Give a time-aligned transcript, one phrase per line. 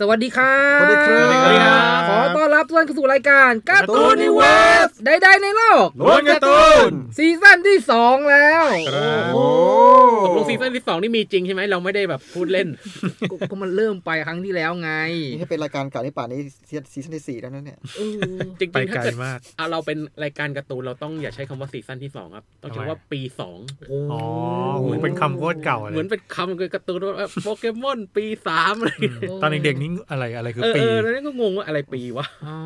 [0.00, 8.62] สวัสดีครับสวัสดีครับสวัสดีครับ ขอต้อนรับทุกท่านเข้าสู่รายการการ์ตูนนิเวิร์สใดๆในโลกล้วนการ์ตูนซีซั่นที่สองแล้ว
[9.34, 9.44] โอ้
[10.24, 12.68] ตกลงซีซั่นที่สองนี่มีจริงใช่ไหมเราไม่ได้แบบพูดเล่น
[13.30, 14.90] ก็ก็มันเริ่มไปครั้งที่แล้วไง
[15.32, 18.20] นี่ถ้าเป็นรายการเก่าที่ป่านนี้ซีซั่นที่สี่แล้วนะเนี่ยเออ
[18.60, 23.58] จริงไปๆไกถ้าลเกิดมากอะเราเป็นรายการการ์ตูนเราต้องอย่าใช้คำว่าซีซั่นที่สองครับ ต้องใช้ทำไมว่าปีสอง
[24.12, 24.20] อ๋อ
[24.78, 32.56] โหเป็นคำโคตรเก่าเลยเหมือนเป็นคำการ์ตูนว่าโปเกมอนปีสามอะไรอย่างอืเงี้ยมตอนเด็กๆนี่อะไรอะไรคือปีเออแล้วนี่ก็งงว่าอะไรปีวะอ๋อ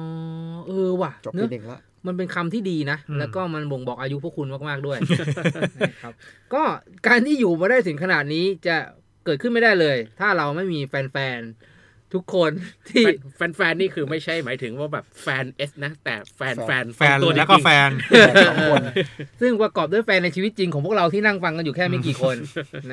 [0.66, 4.98] เออว่ะจบปีหนึ่งละมันเป็นคำที่ดีนะ แล้วก็มันบ่งบอกอายุพวกคุณมาก ๆ ด้วย
[5.90, 6.12] นะครับ
[6.54, 6.62] ก็
[7.06, 8.76] การที่อยู่มาได้ถึงขนาดนี้จะ
[9.24, 11.71] เกิดขึ้นไม่ได้เลย ถ้าเราไม่มีแฟนๆ
[12.14, 12.50] ทุกคน
[12.88, 13.04] ที่
[13.36, 17.90] แฟนแฟนๆนี่คือไม่ใช่หมายถึงว่าแบบแฟนเอสนะ แต่แฟนแฟนแฟนตัวแล้วก็จริงๆแฟน
[18.48, 18.82] สองคน
[19.40, 22.36] ซึ่งประกอบด้วยแฟนในชีวิตจริงของพวกเราที่นั่งฟังกันอยู่แค่ไม่กี่คน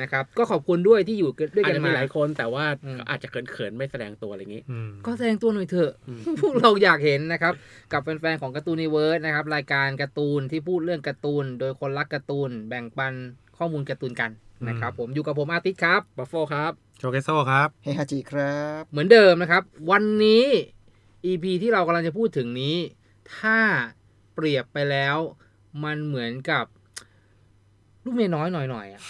[0.00, 7.54] นะครับ ก็ขอบคุณด้วยที่อยู่ด้วยอาจกันจะมามีหลายคน แต่ว่าอืมก็อาจจะเขินๆไม่แสดงตัวอะไรอย่างงี้อืมก็แสดงตัวหน่อยเถอะอืมพวกเราอยากเห็นนะครับ
[7.92, 13.14] กับแฟนๆของการ์ตูนนิเวิร์สนะครับรายการการ์ตูนที่พูดเรื่องการ์ตูน โดยคนรักการ์ตูนแบ่งปัน
[13.58, 14.30] ข้อมูลการ์ตูนกัน
[14.68, 20.44] นะครับผมอยู่กับผมอาร์ติสครับบัฟโฟครับโชเกโซครับเฮฮาจิครับ เหมือนเดิมนะครับ วันนี้
[21.26, 22.76] EP ที่เรากำลังจะพูดถึงนี้
[23.36, 23.58] ถ้า
[24.34, 25.16] เปรียบไปแล้ว
[25.84, 26.64] มันเหมือนกับ
[28.04, 29.02] ลูกเมียน้อยหน่อยๆอะ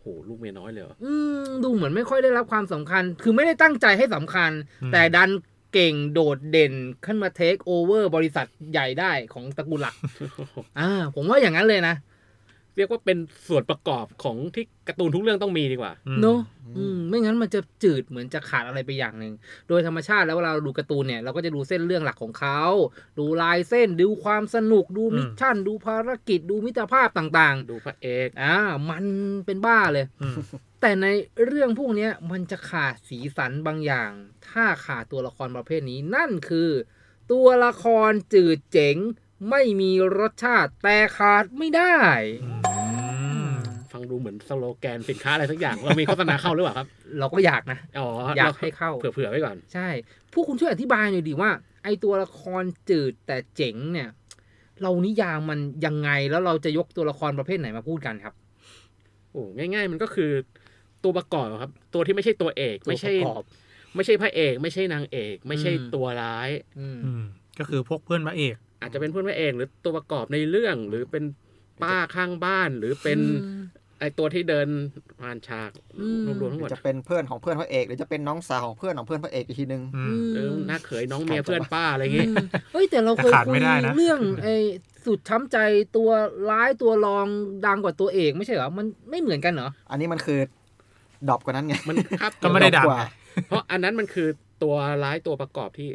[0.00, 1.12] โหลูกเมียน้อยเลยเหรออื
[1.44, 4.50] มดูเหมือนไม่ค่อยได้รับความสำคัญ คือไม่ได้ตั้งใจให้สำคัญ
[4.82, 5.30] อืมแต่ดัน
[5.72, 9.94] เก่งโดดเด่นขึ้นมา take over บริษัทใหญ่ได้ของตระกูลหลัก
[10.78, 11.94] อ่า ผมว่าอย่างนั้นเลยนะ
[12.76, 16.40] เรียกว่าเป็นส่วนประกอบของที่การ์ตูนทุกเรื่องต้องมีดีกว่าอืมเนอะ
[16.76, 19.32] อืมไม่งั้นมันจะจืดเหมือนจะขาดอะไรไปอย่างหนึ่ง
[19.68, 22.60] โดยธรรมชาติแล้วเวลาเราดูการ์ตูนเนี่ยเราก็จะดูเส้นเรื่องหลักของเขา
[23.18, 28.54] ดูลายเส้นดูความสนุกดู mission ดูภารกิจดูมิตรภาพต่างดูพระเอกๆอ่า
[28.90, 29.04] มัน
[29.46, 30.36] เป็นบ้าเลยอืม
[30.80, 31.06] แต่ใน
[31.46, 34.10] เรื่องพวกเนี้ยมันจะขาดสีสันบางอย่าง
[34.48, 36.70] ถ้าขาดตัวละครประเภทนี้นั่นคือ
[37.32, 38.96] ตัวละครจืดเจ๋ง
[39.50, 41.96] ไม่มีรสชาติ แต่ขาดไม่ได้
[43.92, 46.88] ฟังดูเหมือนสโลแกนสินค้าอะไรสักอย่าง เรามีโฆษณาเข้าหรือเปล่าครับ
[47.18, 49.88] เราก็อยากนะ อ๋ออยากให้เข้า เผื่อๆไว้ก่อน ใช่
[50.32, 51.50] ผู้คุณช่วยอธิบายหน่อยดิว่า
[51.84, 54.08] ไอตัวละครจืดแต่เจ๋งเนี่ย
[54.82, 58.34] เรานิยามมันยังไงแล้วเราจะยกตัวละครประเภทไหนมาพูดกันครับ
[59.32, 60.30] โอ้ง่ายๆ มันก็คือ
[61.04, 63.42] ตัวประกอบครับ ตัวที่ไม่ใช่ตัวเอกไม่ใช่ตัวประกอบ
[63.94, 67.22] ไม่ใช่พระเอก ไม่ใช่นางเอก ไม่ใช่อืมตัวร้ายอืมอืม
[67.58, 71.24] ก็คือพวกเพื่อนพระเอก อาจจะเป็นเพื่อนพระเอกหรือตัวประกอบในเรื่องหรือเป็น
[71.82, 73.18] ป้าข้างบ้านหรือเป็น
[74.00, 74.68] ไอตัวที่เดิน
[75.20, 84.56] ผ่านฉากอืมรวมๆทั้งหมดจะเป็นเพื่อนของเพื่อนพระเอกหรือจะเป็นน้องสาวของเพื่อนของเพื่อนพระเอกอีกทีนึงอืมหรือหน้าเขยน้องเมียเพื่อนป้าอะไรอย่างงี้อืมเฮ้ยแต่เราเคยแต่ขาดคุไม่ยได้นะเรื่องไอ้
[85.04, 85.58] สุดช้ำใจ
[85.96, 86.10] ตัว
[86.50, 87.26] ร้ายตัวรอง
[87.66, 90.38] ดังกว่าตัวเอกไม่ใช่เหรอมันไม่เหมือนกันเหรออันนี้มันคือ
[91.28, 93.04] ดรอปกว่านั้นไงมันครับก็ไม่ได้ดังกว่าไง
[93.48, 94.28] เพราะอันนั้นมันคือ
[94.62, 94.74] ตัว
[95.04, 95.88] ร้ายตัวประกอบที่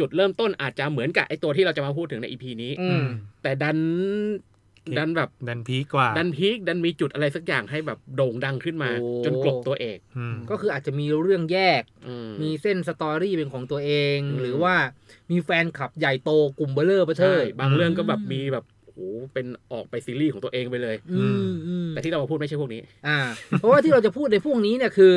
[0.00, 3.06] จุดเริ่มต้นอาจจะเหมือนกับไอตัวที่เราจะมาพูดถึงในอีพีนี้อือืมม
[3.42, 3.78] แต่ดัน
[4.98, 14.74] ดันแบบดันพีคกว่า ดันพีคดันมีจุดอะไรสักอย่างให้แบบโด่งดังขึ้นมาโอ้จนกลบตัวเอกอืมก็คืออาจจะมีเรื่องแยกอืมมีเส้นสตอรี่เป็นของตัวเองอืมหรือว่า
[15.30, 18.98] มีแฟนคลับใหญ่โตกลุ่มเบลเลอร์ประเทใช่ศบางเรื่องก็แบบมีแบบโอ้โห
[19.32, 23.18] เป็นออกไปซีรีส์ของตัวเองไปเลยอืมอืมแต่ที่เรามาพูดไม่ใช่พวกนี้ อ่า
[23.58, 25.14] เพราะว่าที่เราจะพูดในพวกนี้เนี่ยคือ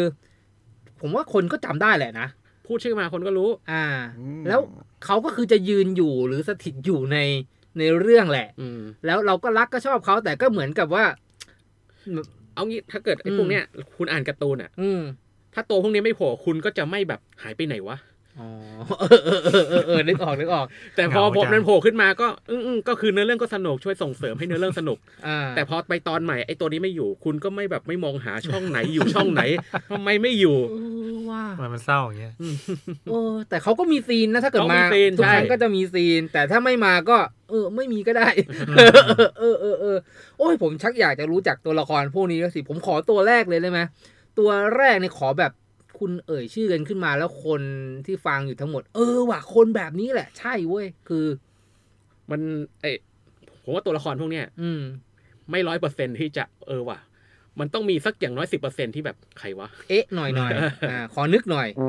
[1.02, 2.28] ผมว่าคนก็จำได้แหละนะ
[2.66, 3.86] พูดชื่อมาคนก็รู้ อ่า
[4.20, 4.60] อืมแล้ว
[5.06, 7.18] เขาก็คือจะยืนอยู่หรือสถิตอยู่ใน
[7.80, 11.06] ในเรื่องแหละอืมแล้วเราก็รักก็ชอบเขาแต่ก็เหมือนกับว่า
[12.56, 13.64] เอางี้ถ้าเกิดไอ้อืมพวกเนี้ย
[13.98, 15.02] คุณอ่านการ์ตูนอะอืม
[15.54, 17.98] ถ้าตัวพวกนี้ไม่โผล่คุณก็จะไม่แบบหายไปไหนวะ
[18.40, 18.48] อ๋อ
[19.00, 24.98] เออเออเออเออเออนึกออกนึกออก แต่พอเหงาผมจังนั้นโผล่ขึ้นมาก็อืมๆก็คือเนื้อเรื่องก็สนุกช่วยส่งเสริมให้เนื้อเรื่องสนุก
[25.28, 29.42] อ่าแต่พอไปตอนใหม่ไอ้ตัวนี้ไม่อยู่ คุณก็ไม่แบบไม่มองหาช่องไหนอยู่ช่องไหน
[29.92, 30.76] ทำไมไม่อยู่ เอ
[31.14, 32.34] อว่าทำไมมันเศร้าอย่างเงี้ย
[33.10, 37.18] เออ แต่เขาก็มีซีนนะถ้าเกิดเขามีมาซีนทุกครั้งใช่ ก็จะมีซีน แต่ถ้าไม่มาก็
[37.50, 38.28] เออ ไม่มีก็ได้
[38.78, 39.98] เออเออเออเออ
[40.38, 43.80] โอ้ยผมชักอยากจะรู้จักตัวละครพวกนี้แล้วสิ ผมขอตัวแรกเลยได้ไหม
[44.40, 45.52] ตัวแรกเนี่ยขอแบบ
[46.04, 47.62] คุณเอ่ยชื่อกันขึ้นมาแล้วคน
[48.06, 51.26] ที่ฟังอยู่ทั้งหมด เออว่ะคนแบบนี้แหละ ใช่เว้ย คือ
[52.32, 52.42] มัน
[52.82, 52.96] เอย
[53.64, 54.82] ผมว่าตัวละครพวกเนี้ยอืม
[55.52, 57.00] ไม่ร้อยเปอร์เซ็นที่จะเออว่ะ
[57.60, 60.52] มันต้องมีสักอย่างน้อยสิบเปอร์เซ็นที่แบบใครวะ เอ๊ะหน่อยหน่อย
[60.92, 61.82] อ่าขอนึกหน่อยผ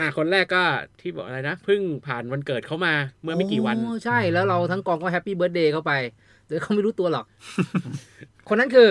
[0.00, 0.62] อะคนแรกก็
[1.00, 5.92] ที่บอกอะไรนะเพิ่งผ่านวันเกิดเขามาเมื่อไม่กี่วันโอ้ใช่แล้วเราทั้งกองก็ happy birthday เข้าไป
[6.48, 7.24] โดยเขาไม่รู้ตัวหรอก
[8.48, 8.88] คนนั้นคือ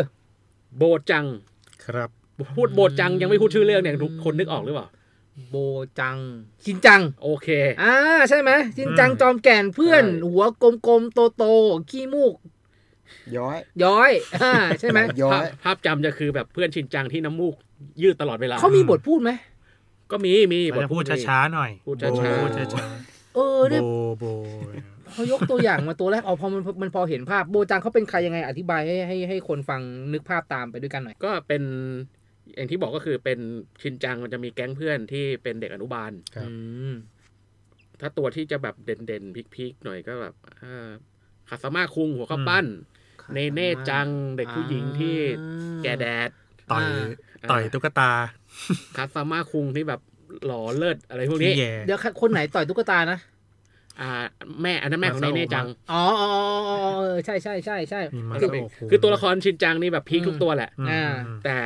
[0.78, 1.26] โบจัง
[1.86, 2.10] ครับ
[2.56, 4.88] พูดโบจังยังไม่พูดชื่อเรื่องเนี่ยทุกคนนึกออกหรือเปล่า
[5.50, 5.56] โบ
[6.00, 6.18] จัง
[6.66, 7.48] ชินจัง โอเค
[7.84, 7.96] อ่า
[8.30, 10.44] ใช่ไหมชินจังอืมจอมแก่นเพื่อนใช่หัว
[10.88, 12.34] กลมๆโตๆขี้มูก
[13.38, 14.12] ย้อย ย้อย
[14.44, 17.56] อ่าใช่ไหมย้อภาพยภาพจำจะคือแบบเพื่อนชินจังที่น้ำมูก
[18.02, 19.32] ยืดตลอดเวลาเขามีบทพูดไหม
[20.12, 22.86] ก็มีมีเราจะพูดช้าๆหน่อย พูดช้าๆพูดช้า
[23.36, 23.88] เออๆเนี่ยโบ
[24.20, 24.26] โบ
[25.16, 29.82] พอยกตัวอย่างมาตัวแรกเอาพอมันมันพอเห็นภาพโบจังเขาเป็นใครยังไงอธิบายให้ให้ให้คนฟัง
[30.14, 31.64] นึกภาพตามไปด้วยกันหน่อย ก็เป็น
[32.56, 33.40] อย่างที่บอกก็คือเป็น
[33.82, 36.54] ชินจังมันจะมีแก๊งเพื่อนที่เป็นเด็กอนุบาลครับอื
[36.92, 36.94] ม
[38.02, 40.88] ถ้าตัวที่จะแบบเด่นๆพีคๆหน่อยก็แบบอ่า
[41.50, 42.66] คาสมาคุงหัวข้าวปั้น
[43.34, 44.08] เนเน่จัง
[44.38, 45.18] เด็กผู้หญิงที่
[45.84, 46.30] แกแดด
[46.72, 48.12] ต่อยอ่าต่อยตุ๊กตา
[48.98, 50.02] คาสมาคุงที่แบบ
[50.46, 53.20] หล่อเลิศอะไรพวกนี้ขี้แย่เดี๋ยวคนไหนต่อยตุ๊กตานะ
[54.02, 54.10] อ่า
[54.62, 61.58] แม่อันนั้นแม่ของมาเนซาโอะเน่จัง อ๋ออ๋ออ๋ออ๋อเออใช่ใช่ใช่ใช่มีมาคือซาโะคุงคือตัวละครชินจังนี่แบบพีคทุกตัวแหละอืมอ่าอืมแต่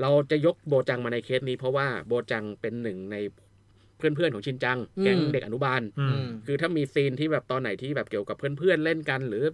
[0.00, 3.16] เราจะยกโบจังมาในเคสนี้ เพราะว่าโบจังเป็นหนึ่งใน
[3.98, 9.44] เพื่อนๆของชินจัง แก๊งเด็กอนุบาลอือืมมคือถ้ามีซีนที่แบบตอนไหนที่แบบเกี่ยวกับเพื่อนๆเล่นกัน หรือ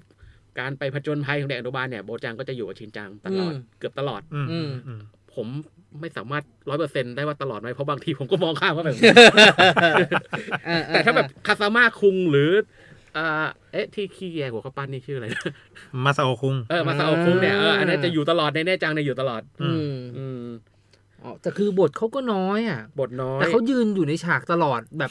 [0.61, 5.01] การไปผจญภัยของเด็กอนุบาลเนี่ยโบจังก็จะอยู่กับชินจังตลอดอืมเกือบตลอดอืมอืมอืม
[5.35, 5.49] ผม
[6.01, 8.97] ไม่สามารถร้อยเปอร์เซ็นได้ว่าตลอดไหมเพราะบางทีผมก็มองข้ามว่าแบบ
[9.81, 9.95] เออ
[10.67, 12.51] เออแต่ถ้าแบบคาซาม่าคุงหรือ
[13.17, 15.43] อ่าเอ๊ะที่ขี้แยหัวข้าวปั้นนี่ชื่ออะไรนะ
[16.05, 20.45] มาซาโอะคุงเออมาซาโอคุงเนี่ยเอออันนั้นจะอยู่ตลอดในแน่จังเนี่ยอยู่ตลอด อืมอืม
[21.23, 25.11] อ๋อแต่คือบทเขาก็น้อยอะ บทน้อยแต่เขายืนอยู่ในฉากตลอดแบบ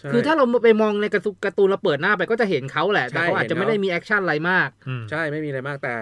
[0.00, 5.94] ใช่คือถ้าเราไปมองในการ์ตูนการ์ตูนเราเปิดหน้าไปก็จะเห็นเขาแหละ แต่ใช่เขาอาจจะไม่ได้มี action อะไรมากอืมใช่ไม่มีอะไรมากแต่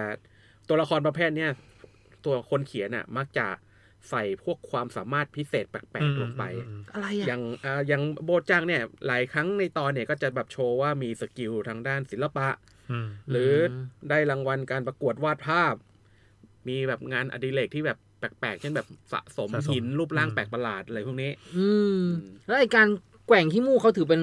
[0.67, 1.51] ตัวละครประเภทเนี้ย
[2.25, 3.45] ตัวคนเขียนน่ะ มักจะ
[4.09, 12.47] ใส่พวกความสามารถพิเศษแปลกๆลงไปอืมอะไรออะย่างอ่าอย่างโบจังเนี่ย หลายครั้งในตอนเนี่ยก็จะแบบโชว์ว่ามี skill ทางด้านศิลปะ
[12.91, 13.51] อืมหรือ
[14.09, 15.73] ได้รางวัลการประกวดวาดภาพ
[16.67, 22.87] มีแบบงานอดิเรกที่แบบแปลกๆเช่นแบบสะสมสะสมหินรูปร่างอืมแปลกประหลาดอะไรพวกนี้ อืมอืมแล้วไอการ
[23.27, 24.21] แกว่งขี้มูกเขาถือเป็น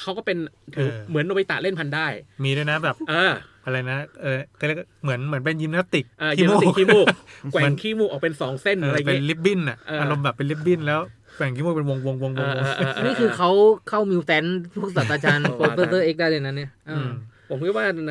[0.00, 0.38] เขาก็เป็น
[0.74, 2.06] ถือเหมือนโนบิตะเล่นพันได้
[2.44, 3.32] มีด้วยนะแบบ เออ
[3.70, 7.06] อะไรนะเออก็เรียกเหมือนเหมือนเป็นยิมนาสติกเออยิมนาสติกขี้มูก
[7.52, 11.00] แกว่งเหมือนขี้มูกออกเป็นสองเส้นเอออะไรเป็นเงี้ยริบบิ้นอะเออออารมณ์แบบเป็นริบบิ้นแล้ว
[11.36, 13.50] แกว่งขี้มูกเป็นวงวงวงวงเออเออเออนี่คือเขา
[13.88, 14.44] เข้า mutant
[14.80, 17.10] พวกศาสตราจารย์ประมาณนั้นเฟสเซอร์เอ็กได้เลยนะเนี่ยเออม
[17.48, 18.10] ผมคิดว่าใน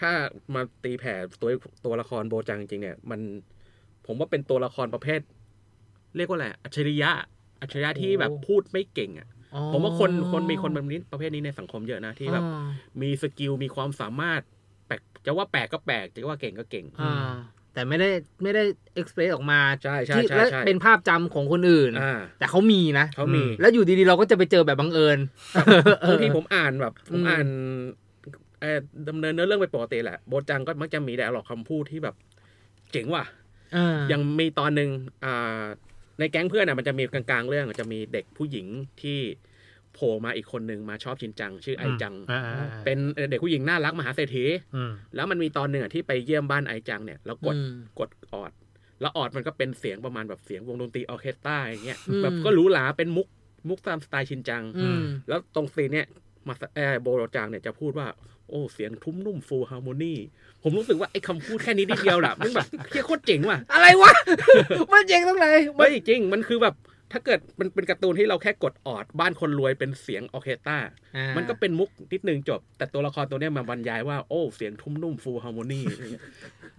[0.00, 0.10] ถ้า
[0.54, 1.48] มาตีแผ่ตัว
[1.84, 3.20] ตัวละครโบจังจริงๆเนี่ยมัน
[4.06, 5.20] ผมว่าเป็นตัวละครประเภท
[6.16, 7.10] เรียกว่าอะไรอัจฉริยะ
[7.60, 12.66] อัจฉริยะที่แบบพูดไม่เก่งอะอ๋อผมว่าคนคนมีคนแบบนี้ประเภทนี้ในสังคมเยอะนะที่แบบอ่า
[13.02, 14.55] มีสกิลมีความสามารถแปลก
[15.26, 17.14] จะว่าแปลกก็แปลกจะว่าเก่งก็เก่งอ่า
[17.72, 18.10] แต่ไม่ได้
[18.42, 18.62] ไม่ได้
[18.94, 25.18] เอ็กเพรสออกมาใช่ใช่ที่ใช่และใช่เป็นภาพจำของคนอื่นอ่าแต่เขามีนะเขามี แล้วอยู่ดีๆ เราก็จะไปเจอแบบบังเอิญ
[26.08, 27.46] บางทีผมอ่านแบบผมอืมอ่าน
[28.60, 28.78] เอ่อ
[29.08, 32.14] ดำเนินเนื้อเรื่องไปปกติแหละโบจังก็มักจะมีแต่หลอกคำพูดที่แบบ
[32.92, 33.24] เจ๋งว่ะ
[33.76, 34.90] อ่ายังมีตอนหนึ่ง
[35.24, 35.62] อ่า
[36.18, 38.66] ในแก๊งเพื่อนอะมันจะมีกลางๆ เรื่องจะมีเด็กผู้หญิง
[39.02, 39.20] ที่
[39.96, 42.98] โผล่มาอีกคนหนึ่งมาชอบชินจัง ชื่อไอจังอ่าอ่าอ่าเป็น
[43.30, 44.44] เด็กผู้หญิงน่ารักมหาเศรษฐี
[44.74, 48.52] อืมแล้วมันมีตอนหนึ่งอะที่ไปเยี่ยมบ้านไอจังเนี่ยแล้วกดอืมกดออด
[49.00, 53.26] แล้วออดมันก็เป็นเสียงประมาณแบบเสียงวงดนตรีออร์เคสตราอย่างเงี้ยอืมแบบก็หรูหราเป็นมุก
[53.68, 56.06] มุกตามสไตล์ชินจังอืมแล้วตรง scene เนี่ย
[56.48, 58.06] มาสเออโบโรจังเนี่ยจะพูดว่า
[58.50, 60.14] โอ้เสียงทุ้มนุ่ม full harmony
[60.62, 64.12] ผมรู้สึกว่าไอ้คำพูดแค่นี้นิดเดียวแหละมันแบบเฮียโคตรเจ๋งว่ะ อะไรวะ
[64.92, 65.46] มันเจ๋งตรงไหน
[65.78, 66.74] มัเฮ้นยจริง มันคือแบบ
[67.12, 70.78] ถ้าเกิดมันเป็นการ์ตูนที่เราแค่กดออด บ้านคนรวยเป็นเสียงออร์เคสตรา
[71.16, 75.80] อ่ามันก็เป็นมุกนิดนึงจบ แต่ตัวละครตัวเนี้ยมาบรรยายว่าโอ้เสียงทุ้มนุ่ม full harmony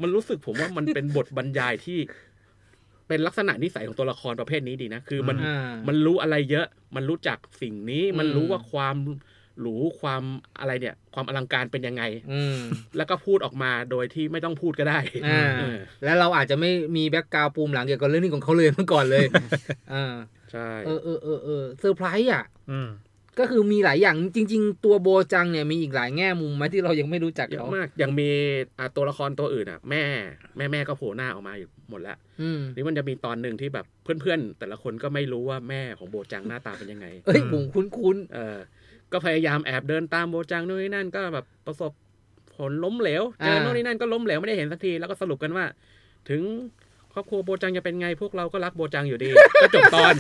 [0.02, 2.00] มันรู้สึกผมว่ามันเป็นบทบรรยายที่
[3.08, 8.96] เป็นลักษณะนิสัยของตัวละครประเภทนี้ดีนะ คือมันอ่ามันรู้อะไรเยอะ มันรู้จักสิ่งนี้อืมมันรู้ว่าความ
[9.62, 10.24] หรูความ
[10.60, 12.60] อะไรเนี่ย ความอลังการเป็นยังไงอืม
[12.98, 19.26] แล้วก็พูดออกมาโดยที่ไม่ต้องพูดก็ได้อ่าเออแล้วเราอาจจะไม่มี background ปูมหลังเกี่ยวกับเรื่องนี้ของเขาเลยเมื่อก่อนเลย
[19.94, 20.06] อ่า
[20.52, 22.90] ใช่เออเออเออเออเซอร์ไพรส์อะอืม
[23.40, 28.30] ก็คือมีหลายอย่างจริง ๆ ตัวโบจังเนี่ยมีอีกหลายแง่มุมไหมที่เรายังไม่รู้จักเยอะเขามากยังมี
[28.80, 30.04] อะตัวละครตัวอื่นอะ แม่
[30.58, 38.58] แม่แม่ก็โผล่หน้าออกมาอยู่หมดแล้วอืมนี่มันจะมีตอนหนึ่งที่แบบเพื่อนๆ แต่ละคนก็ไม่รู้ว่าแม่ของโบจังหน้าตาเป็นยังไงเอ้ยอืมผมคุ้นเออ
[39.12, 41.92] ก็พยายามแอบเดินตามโบจังนู่นนี่นั่นก็แบบประสบ
[42.56, 45.66] ผลล้มเหลวเจอนู่นนี่นั่นก็ล้มเหลวไม่ได้เห็นสักทีแล้วก็สรุปกันว่า
[46.30, 46.42] ถึง
[47.14, 49.30] ครอบครัวโบจังจะเป็นไงพวกเราก็รักโบจังอยู่ดี
[49.62, 50.14] ก็จบตอน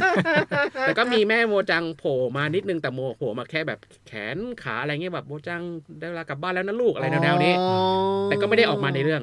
[0.82, 5.62] แต่ก็มีแม่โบจังโผล่มานิดนึงแต่โมโผล่มาแค่แบบแขนขาอะไรเงี้ยแบบโบจัง
[6.00, 7.78] ได้เวลากลับบ้านแล้วนะลูกๆอะไรแนวๆนี้อ๋อ
[8.26, 9.22] แต่ก็ไม่ได้ออกมาในเรื่อง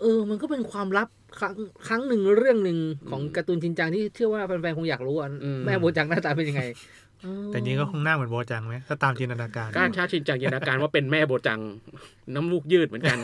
[0.00, 1.08] เออ มันก็เป็นความลับ
[1.38, 1.54] ครั้ง
[1.86, 2.78] ครั้งหนึ่งเรื่องหนึ่ง
[3.10, 6.62] ของการ์ตูนชินจังที่เชื่อว่าแฟนๆคงอยากรู้อะอืมแม่โบจังหน้าตาเป็นยังไง
[7.48, 11.60] แต่จริงก็คงหน้าเหมือนโบจังไหมถ้าตามจินตนาการกล้าชาชินจังจินตนาการว่าเป็นแม่โบจัง
[12.34, 13.16] น้ำมูกยืดเหมือนกัน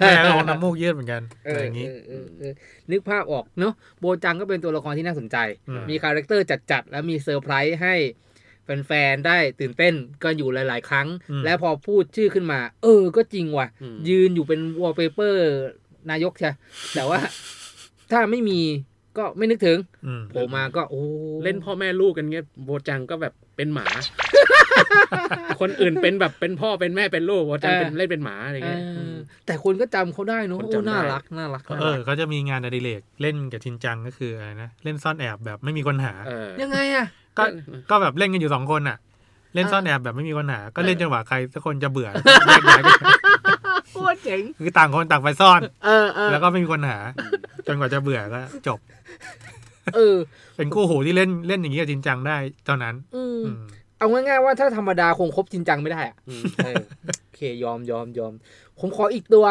[0.00, 2.52] แม่ก็คงน้ำมูกยืดเหมือนกันเออะไรออย่างนี้เออเออเออ
[2.90, 5.36] นึกภาพออกเนาะโบจังก็เป็นตัวละครที่น่าสนใจ
[5.68, 7.94] อืมมี character จัดๆ แล้วมีเซอร์ไพรส์ให้
[8.86, 15.46] แฟนๆ ได้ตื่นเต้นก็อยู่หลาย ๆ ครั้งอืมและพอพูดชื่อขึ้นมา เออ ก็จริงว่ะอืมยืนอยู่เป็นวอลเปเปอร์
[16.10, 16.50] นายกใช่
[16.94, 17.18] แต่ว่า
[18.10, 18.60] ถ้าไม่มี
[19.18, 21.02] ก็ไม่นึกถึงอืมโผล่มาก็โอ้
[21.44, 23.86] เล่นพ่อแม่ลูกกันเงี้ยโบจังก็แบบเป็นหมา
[25.60, 29.00] คนอื่นเป็นแบบเป็นพ่อเป็นแม่เป็นลูกโบจังเป็นเล่นเป็นหมาอะไรเอเงี้ยอ
[29.46, 37.06] แต่คนก็จำเขาได้เนอะคนโอ้จำได้น่ารักน่ารักเออเขาจะมีงานอดิเรกเล่นกับชินจังก็คืออะไรนะเล่นซ่อนแอบแบบไม่มีคนหาเออยังไงอะ
[37.38, 37.44] ก็
[37.90, 38.98] ก็แบบเล่นกันอยู่สองคนอะ
[39.54, 42.08] เล่นซ่อนแอบแบบไม่มีคนหา ก็เล่นจนกว่าใครสักคนจะเบื่อ
[42.46, 43.04] แยกย้ายกัน
[43.92, 46.98] โคตรเจ๋ง คือต่างคนต่างไปซ่อน เออเออแล้วก็ไม่มีคนหา
[47.66, 48.78] จนกว่าจะเบื่อก็จบ
[49.94, 50.16] เออ
[50.56, 53.60] เป็นคู่หูที่เล่นเล่นอย่างนี้กับจินจังได้เท่านั้นอืมอืม
[53.98, 56.74] เอาง่ายๆว่าถ้าธรรมดาคงครบจริงจังไม่ได้อะอืมเออ
[57.06, 58.32] โอเคยอมยอมยอม
[58.78, 59.46] ผมขออีกตัว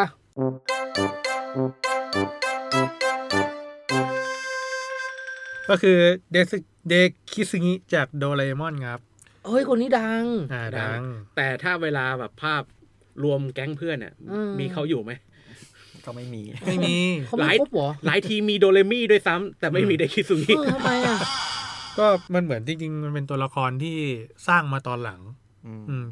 [5.69, 5.97] ก็คือ
[6.31, 6.53] เดซ
[6.89, 6.93] เด
[7.31, 8.99] คิซึงิจากโดราเอมอนครับ
[9.47, 11.01] เฮ้ยคนนี้ดัง อ่าดัง
[11.35, 12.63] แต่ถ้าเวลาแบบภาพ
[13.23, 15.11] รวมแก๊งเพื่อนเนี่ยอืมมีเขาอยู่ไหม
[16.05, 16.95] ก็ไม่มีไม่มี
[17.27, 21.17] เขาหไม่ลายครบเหรอหลายทีมีโดเรมี่ด้วยซ้ำแต่ไม่มีเดคิซุงิเออทำไมอะ
[21.97, 23.97] ก็มันเหมือนจริงๆ มันเป็นตัวละครที่
[24.47, 25.21] สร้างมาตอนหลัง
[25.65, 26.05] อืมอืม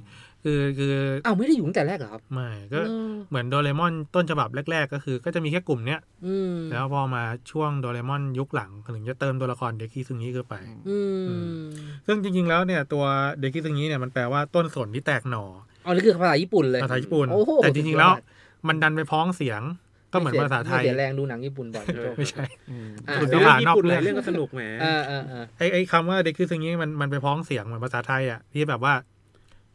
[0.43, 0.93] คือคือ
[1.25, 10.55] อ้าวไม่ได้อยู่ตั้งแต่แรกเหรอครับไม่ก็เออเหมือนโดเรมอนต้นฉบับแรก ๆ ก็คือ ก็จะมีแค่กลุ่มเนี้ยอืมแล้วพอมาช่วงโดเรมอนยุคหลังถึงจะเติมตัวละครเดคิซึงิเข้าไป
[10.89, 11.49] อืม
[12.07, 13.03] ซึ่งจริงๆแล้วเนี่ยตัว
[13.39, 15.45] เดคิซึงิเนี่ยมันแปลว่าต้นสนที่แตกหน่อ
[15.85, 18.11] อ๋อนี่คือภาษาญี่ปุ่นเลยภาษาญี่ปุ่นโอ้โหแต่จริงๆแล้ว
[18.67, 19.61] มันดันไปพ้องเสียง
[20.13, 21.85] ก็เหมือนภาษาไทยเสียแรงดูหนังญี่ปุ่นบ่อย
[22.17, 28.93] ไม่ใช่อืมอ่าคุณเรื่ก็องผ่านญี่นอกปุ่นหเรื่ลาอยงเรื่องก็สนุกแหมเออเออเออไอ้ไอ้คำว่าเดคิซึงิมันมันไปพ้องเสียงเหมือนภาษาไทยอะที่แบบว่า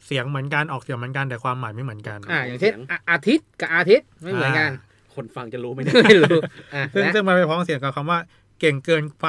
[0.06, 4.70] เสียงเหมือนกันออกเสียงเหมือนกันแต่ความหมายไม่เหมือนกัน อ่าอย่างเช่นอะอาทิตย์กับอาทิตย์ไม่เหมือนกัน
[5.14, 6.38] คนฟังจะรู้ไหมเนี่ยไม่รู้
[6.74, 8.18] อะซึ่งและซึ่งมันไปพ้องเสียงกับคำว่า
[8.60, 9.28] เก่งเกินไป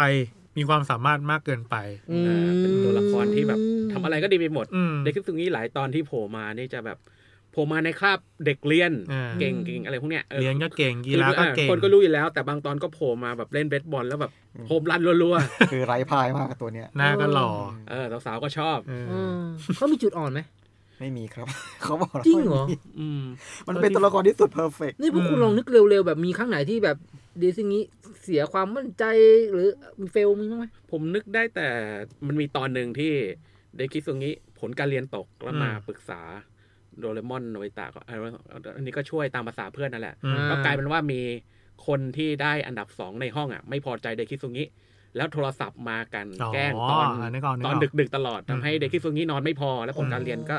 [0.58, 1.76] มีความสามารถมากเกินไป
[2.12, 2.26] อืม
[2.60, 3.60] เป็นตัวละครที่แบบ
[3.92, 7.00] ทำอะไรก็ดีไปหมดอืมเด็กคิซุงิหลายตอนที่โผล่มานี่จะแบบ
[7.52, 14.32] โผล่มาในคราบเด็กเรียนอ่าเก่งเก่งอะไรพวกเนี้ยออเรียนก็เก่งกีคือฬาก็เก่งคนก็รู้อยู่แล้ว แต่บางตอนก็โผล่มาแบบเล่นเบสบอลแล้วแบบ
[14.68, 15.36] โฮมรันรัว
[15.72, 19.32] คือไร้พายมากกับตัวเนี้ยหน้าก็หล่อๆเออสาวๆก็ชอบเออเออ
[19.76, 20.40] เขามีจุดอ่อนไหม
[21.00, 21.48] ไม่มีครับ
[21.82, 23.24] เขาบอกแล้วจริงเหรอไม่มีอืม
[23.68, 26.98] มันเป็นตัวละครที่สุด perfect นี่พวกคุณลองนึกเร็วๆแบบมีครั้งไหนที่แบบ
[27.42, 27.84] เดคิซุงิ
[28.24, 29.04] เสียความมั่นใจ
[29.52, 29.68] หรือ
[30.12, 31.68] fail มีบ้างไหมผมนึกได้แต่
[32.28, 33.14] มันมีตอนหนึ่งที่
[33.76, 36.22] เด็กคิซุงิผลการเรียนตกแล้วมาปรึกษา
[37.00, 38.20] โดเรมอนโนบิตะก็เออ
[38.78, 41.22] อันนี้ก็ช่วยตามภาษาเพื่อนนั่นแหละอืมก็กลายเป็นว่ามี
[41.88, 44.64] คนที่ได้อันดับสองในห้องอะ ไม่พอใจเดคิซุงิ
[45.16, 50.58] แล้วโทรศัพท์มากันอ๋อแกล้งตอนอ่านึกออกนึกตอออนกดึกๆตลอดอืมทำให้เดคิซุงินอนไม่พอ แล้วผลการเรียนก็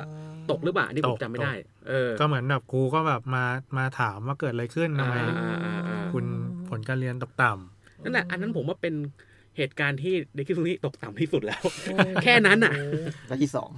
[0.51, 1.53] ตกหรือเปล่าอันนี่ผตมกจำไม่ได้
[1.89, 3.45] เออ ก็เหมือนแบบครูก็แบบมา
[3.79, 6.25] มาถามว่าเกิดอะไรขึ้นทำไมอ่าอ่าอ่าคุณ
[6.71, 8.95] ผลการเรียนตกต่ำนั่นแหละอันนั้นผมว่าเป็น
[9.57, 11.63] เหตุการณ์ที่เดคิซุงิตกต่ำที่สุดแล้ว
[12.23, 12.73] แค่นั้นอะ
[13.29, 13.71] และที่สอง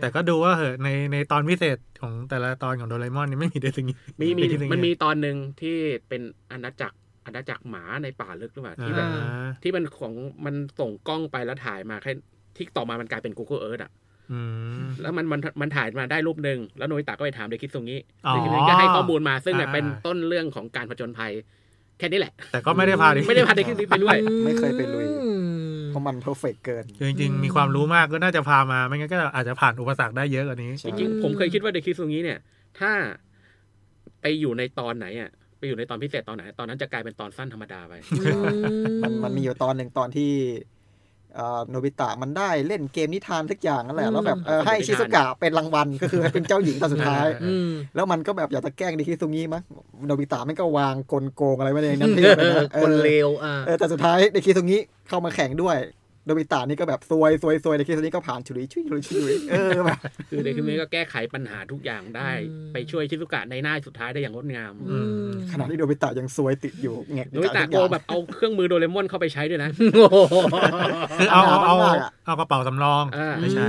[0.00, 5.76] แต่ก็ดูว่าเหอะในในตอนพิเศษของแต่ละตอนของโดราเอมอนนี่ไม่มีเดซึงิมีมีเดคิซึงิมันมีตอนหนึ่งที่
[6.08, 6.22] เป็น
[6.52, 6.96] อาณาจักร
[7.26, 10.12] อาณาจักรหมาในป่าลึกหรือเปล่าที่แบบอ่าที่มันของ
[10.44, 12.12] มันส่งกล้องไปแล้วถ่ายมาแค่
[12.56, 14.05] ที่ต่อมามันกลายเป็น Google Earth อะอืม
[15.02, 21.32] แล้วมันมันมันถ่ายมาได้รูปหนึ่งแล้วโนบิตะก็ไปถามเด็กคิดตรงนี้อ๋อเด็กคิดตรงนี้ก็ให้ข้อมูลมาซึ่งเนี่ยอ่าเป็นต้นเรื่องของการผจญภัย
[21.98, 25.30] แค่นี้แหละ แต่ก็ไม่ได้พาเด็กไม่ได้พาเด็กคิดไปด้วยไม่เคยไปลุยอื
[25.74, 32.38] มเพราะมันเพอร์เฟกเกินคือจริงๆ มีความรู้มากก็น่าจะพามาไม่งั้นก็อาจจะผ่านอุปสรรคได้เยอะกว่านี้ใช่จริงๆ ผมเคยคิดว่าเด็กคิดตรงนี้เนี่ย
[32.78, 32.92] ถ้า
[34.20, 37.92] ไปอยู่ในตอนไหนอะไปอยู่ในตอนพิเศษตอนไหน ตอนนั้นจะกลายเป็นตอนสั้นธรรมดาไป
[39.02, 40.75] มันมันมีอยู่ตอนหนึ่งตอนที่เอ่อ
[41.68, 49.62] โนบิตะมันได้เล่นเกมนิทานสักอย่างนั่นแหละแล้วแบบเออให้ชิซุกะเป็นรางวัลก็คือเป็นเจ้าหญิงตอนสุดท้ายเออืมแล้วมันก็แบบอยากจะแกล้งดิคิซุงิมั้ง
[50.06, 54.78] โนบิตะมันก็วางกลโกงอะไรไว้ในนั้นเพียบเลยนะเออคนเลวอ่าเออแต่สุดท้ายดิคิซุงิ
[55.08, 55.76] เข้ามาแข่งด้วย
[56.26, 59.98] โนบิตะนี่ก็แบบซวยซวยซวยดิคิซุงิก็ผ่านชุยชุยชุยชุยเออแบบ
[60.30, 70.34] คือเด็กคิดตรงนี้ก็แก้ไขปัญหาทุกอย่างได้อืมไปช่วยชิซุกะในหน้าสุดท้ายได้อย่างงดงามอืมขณะที่โนบิตะยังซวยติดอยู่แงกโนบิตะโกแบบเอาเครื่องมือโดเรมอนเข้าไปใช้ด้วยนะโอ้โห
[71.18, 73.68] คือเอาเอาเอามากอะเอากระเป๋าสำรองอ่าไม่ใช้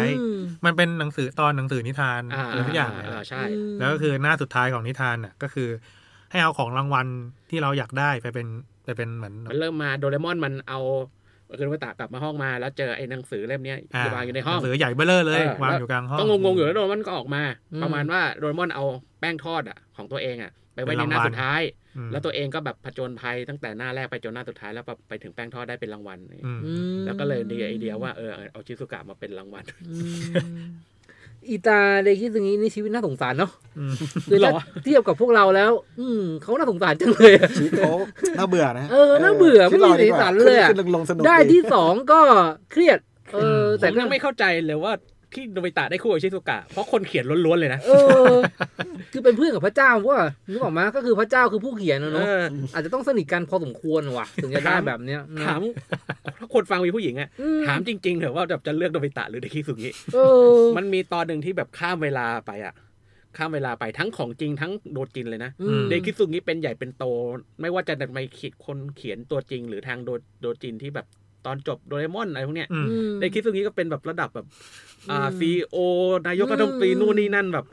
[0.66, 3.42] มันเป็นหนังสือตอนหนังสือนิทานอ่าอะไรทุกอย่างเลยอ่าใช่
[3.80, 5.70] แล้วก็คือหน้าสุดท้ายของนิทานน่ะก็คือ
[6.32, 7.08] ให้เอาของรางวัล
[7.50, 8.48] ที่เราอยากได้ไปเป็น
[8.86, 10.80] ไปเป็นเหมือนมันเริ่มมาโดเรมอนมันเอา
[11.58, 18.84] คือโนบิตะกลับมาห้องมาแล้วเจอไอ้หนังสือเล่มเนี้ยอ่าวางอยู่ในห้องหนังสือใหญ่เบ้อเร่อเลยเออวางอยู่กลางห้องก็งงๆอยู่แล้วโดเรมอนก็ออกมาอืมประมาณว่าโดเรมอนเอา
[19.20, 29.64] แป้งทอดอะของตัวเองอะไปไว้ในหน้าสุดท้ายออืมแล้วตัวเองก็แบบผจญภัยตั้งแต่หน้าแรกไปจนหน้าสุดท้ายแล้วแบบไปถึงแป้งทอดได้เป็นรางวัลอืมอืมแล้วก็เลยดีไอเดียว่าเออเอาชิซุกะมาเป็นรางวัล
[31.48, 33.94] อืมอีตาเดคิสึงินี่ชีวิตน่าสงสารเนาะอืม
[34.30, 34.52] คือถ้า
[34.84, 37.94] เทียบกับพวกเราแล้ว อืมเขาน่าสงสารจังเลยอะชีวิตเขา
[38.38, 42.22] น่าเบื่อนะเออน่าเบื่อไม่มีสีสันเลยอะขึ้นขึ้นลงๆสนุกได้ที่สองก็
[42.72, 43.00] เครียด
[43.34, 44.94] เออ แต่แต่ก็ก็ยังไม่เข้าใจเลยว่า
[45.38, 47.92] ที่โนบิตะได้คู่กับชิซุกะเพราะคนเขียนล้วนๆเลยนะเอ
[48.32, 48.36] อ
[49.12, 50.20] คือเป็นเพื่อนกับพระเจ้าว่า
[50.52, 55.62] นึกออกมาก็คือพระเจ้าคือผู้เขียนนะเนาะเอออาจจะต้องสนิทกันพอสมควรว่ะ ถึงจะได้ถามแบบเนี้ยนะถาม
[56.40, 60.18] ถ้าคนฟังมีผู้หญิงอะอืถามจริงๆเถอะว่าแบบจะเลือกโนบิตะหรือเดคิสุงิเอ
[60.54, 62.74] อมันมีตอนหนึ่งที่แบบข้ามเวลาไปอะ
[63.38, 67.06] ข้ามเวลาไปทั้งของจริงทั้งโดจินเลยนะอืมเดคิสุงิเป็นใหญ่เป็นโต
[67.62, 70.10] ไม่ว่าจะไปขีดคนเขียนตัวจริง หรือทางโด
[70.42, 71.06] โดจินที่แบบ
[71.48, 74.46] ตอนจบโดเรมอนอะไรพวกเนี้ยอืมอืมเดคิสุงิก็เป็นแบบระดับแบบ
[75.10, 75.78] อ่าอืมซีโอ
[76.28, 77.66] นายกรัฐมนตรีอืมนู่นนี่นั่นแบบ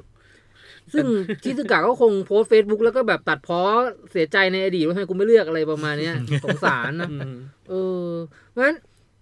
[0.93, 1.07] ซึ่ง
[1.43, 3.61] ชิซึกะก็คงโพสเฟซบุ๊กแล้วก็แบบตัดพ้อ
[4.13, 6.15] เสียใจในอดีตว่าทำไมกูไม่เลือกอะไรประมาณเนี้ย
[6.45, 7.33] สงสารนะอืม
[7.69, 7.75] เอ
[8.07, 8.09] อ
[8.51, 8.77] เพราะฉะนั้น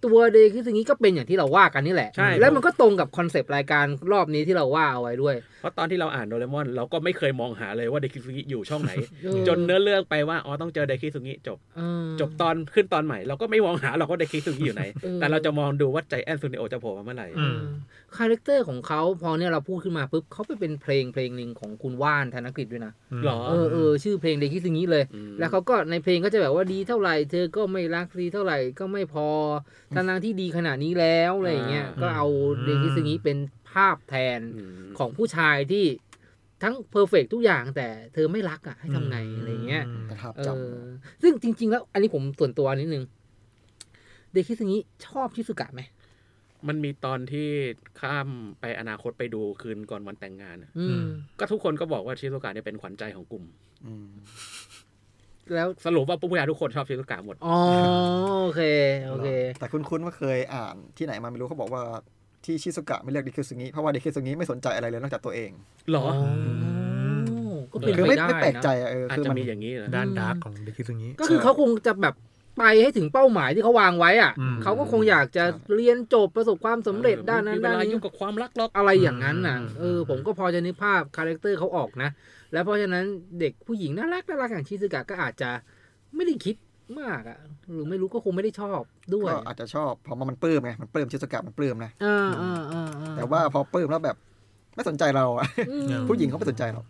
[0.05, 8.93] ตัวเดคิซึงิก็เป็นอย่างที่เราว่ากันนี่แหละใช่แล้วมันก็ตรงกับ concept รายการรอบนี้ที่เราว่าเอาไว้ด้วย เพราะตอนที่เราอ่านโดเรมอนเราก็ไม่เคยมองหาเลยว่าเดคิสุงิอยู่ช่องไหน
[9.23, 17.57] เออจนเนื้อเรื่องไปว่าอ๋อต้องเจอเดคิสุงิจบเออจบตอนขึ้นตอนใหม่ เราก็ไม่มองหาเราก็เดคิสุงิอยู่ไหนเออแต่เราจะมองดูว่าไจแอนท์ซูเนโอะจะโผล่มาเมื่อไหร่อืม
[18.17, 22.93] character ของเขาพอเนี่ยเราพูดขึ้นมาปุ๊บเขาไปเป็นเพลงเพลงหนึ่งของคุณว่านธนกฤษด้วยนะ
[23.25, 29.27] หรอเออเออชื่อเพลงเดคิซึงิเลยมแล้วเขาก็ในเพลงก็จะแบบว่าดีเท่าไหร่เธอก็ไม่รักดีเท่าไหร่ก็ไม่พอ
[29.93, 32.27] ทั้งๆที่ดีขนาดนี้แล้วอะไรอย่างเงี้ยอ่าก็เอา
[32.57, 33.37] อืมเดคิซึงิเป็น
[33.73, 34.39] ภาพแทน
[34.87, 35.85] มของผู้ชายที่
[36.63, 40.65] ทั้งเพอร์เฟกทุกอย่างแต่เธอไม่รักอะให้ทำไงอะไรอย่างเงี้ยประทับเอจอ
[41.21, 43.03] ซึ่งจริง ๆ แล้ว อันนี้ผมส่วนตัวนิดนึง
[44.31, 44.77] เดคิซึงิ
[45.07, 45.81] ชอบชิสุกะไหม
[46.67, 47.49] มันมีตอนที่
[47.99, 48.27] ข้าม
[48.59, 51.05] ไปอนาคตไปดูคืนก่อนวันแต่งงานอะอืม
[51.39, 54.07] ก็ทุกคนก็บอกว่าชิซุกะเนี่ยเป็นขวัญใจของกลุ่มำอืม
[55.55, 57.57] แล้วสรุปว่าผู้ชายทุกคนชอบชิซุกะหมดอ๋อ
[58.43, 58.61] โอเค
[59.07, 59.27] โอเค
[59.59, 61.81] แต่คุ้นๆว่าเคยอ่านที่ไหนมาไม่รู้เขาบอกว่า
[62.45, 65.51] ที่ชิซุกะไม่เลือกเดคิสุงิเพราะว่าเดคิสุงิไม่สนใจอะไรเลยนอกจากตัวเอง
[65.91, 66.05] หรอ
[67.71, 72.15] ก็เป็นคือไปไม่ได้ไม่แปลกใจนะอะเอออาจคือจะมันมีอย่างนี้เหรอด้าน dark ของเดคิซุงิก็คือเขาคงจะแบบ
[72.57, 75.43] ไปให้ถึงเป้าหมายที่เขาวางไว้อะอืมเขาก็คงอยากจะ
[75.75, 82.09] เรียนจบประสบความสำเร็จด้านนั้นมีเวด้านนี้ยุ่งกับความรักหรอกอะไรอย่างนั้นน่ะอืมเออผมก็พอจะนึกภาพ character เขาออกนะ
[82.53, 83.05] แล้วเพราะฉะนั้น
[83.39, 85.49] เด็กผู้หญิงน่ารักน่ารักอย่างชิซึกะก็อาจจะ
[86.15, 86.55] ไม่ได้คิด
[86.99, 87.37] มากอะ
[87.71, 88.81] หรือไม่รู้ก็คงไม่ได้ชอบ
[89.15, 94.17] ด้วยก็อาจจะชอบเพราะว่ามันปลื้มไงมันปลื้มชิซุกะมันปลื้มนะอ่าอ่าอ่าอ่แต่ว่าพอปลื้มแล้วแบบ
[94.75, 96.85] ไม่สนใจเราอะอืมผู้หญิงเขาไม่สนใจหรอก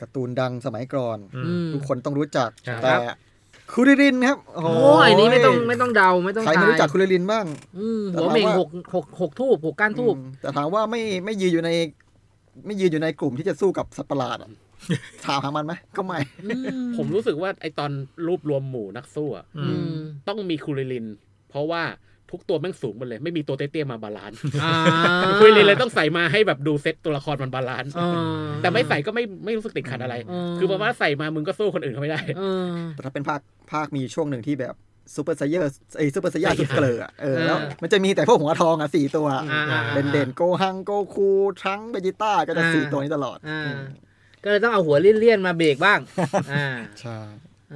[0.00, 2.94] การ์ตูนดังสมัยก่อนอือืมมทุกคนต้องรู้จักครับแต่
[3.72, 7.46] คูริรินครับ โอ้โหโอ้ยอันนี้ไม่ต้องไม่ต้องเดาไม่ต้องใครไม่รู้จักทายคูริรินบ้าง
[7.78, 11.70] อืมหัวเหม่งหกหกหกธูปหกก้านธูปอืมแต่ถามว่าไม่ไม่ยืนอยู่ใน
[12.66, 14.50] ไม่ยืนอยู่ในกลุ่มที่จะสู้กับสัตว์ประหลาดอะ
[15.24, 16.52] ถามหามันไหมก็ไม่อื
[16.96, 17.90] ผมรู้สึกว่าไอตอน
[18.26, 19.94] รูปรวมหมู่นักสู้อะอือืมม
[20.28, 21.06] ต้องมีคูริลิน
[21.50, 21.82] เพราะว่า
[22.30, 24.74] ทุกตัวแม่งสูงหมดเลย ไม่มีตัวเตี้ยๆมา balance อ่า
[25.38, 28.12] คูริลินเลยต้องใส่มาให้แบบดูเซตตัวละครมัน balance อ่า
[28.62, 30.14] แต่ไม่ใส่ก็ไม่ไม่รู้สึกติดขัดอะไร
[30.58, 33.40] คือประมาณว่าใส่มามึงก็สู้คนอื่นเขาไม่ได้ เออ แต่ถ้าเป็นภาค
[33.72, 34.74] ภาคมีช่วงหนึ่งที่แบบ
[35.14, 35.64] ซูเปอร์ไซเยอร์
[35.96, 41.28] ไอซูเปอร์ไซย่าสุดเกลืออะเออแล้วอ่ามันจะมีแต่พวกหัวทองอะสี่ตัวอ่าอ่าเด่นเด่นๆโกฮังโกคู
[41.60, 43.62] ทรังเบจิต้าก็จะอ่าสี่ตัวนี้ตลอดอ่า
[44.44, 45.98] ก็เลยต้องเอาหัวเลี่ยนๆมาเบรกบ้าง
[46.52, 46.66] อ่า
[47.00, 47.18] ใช่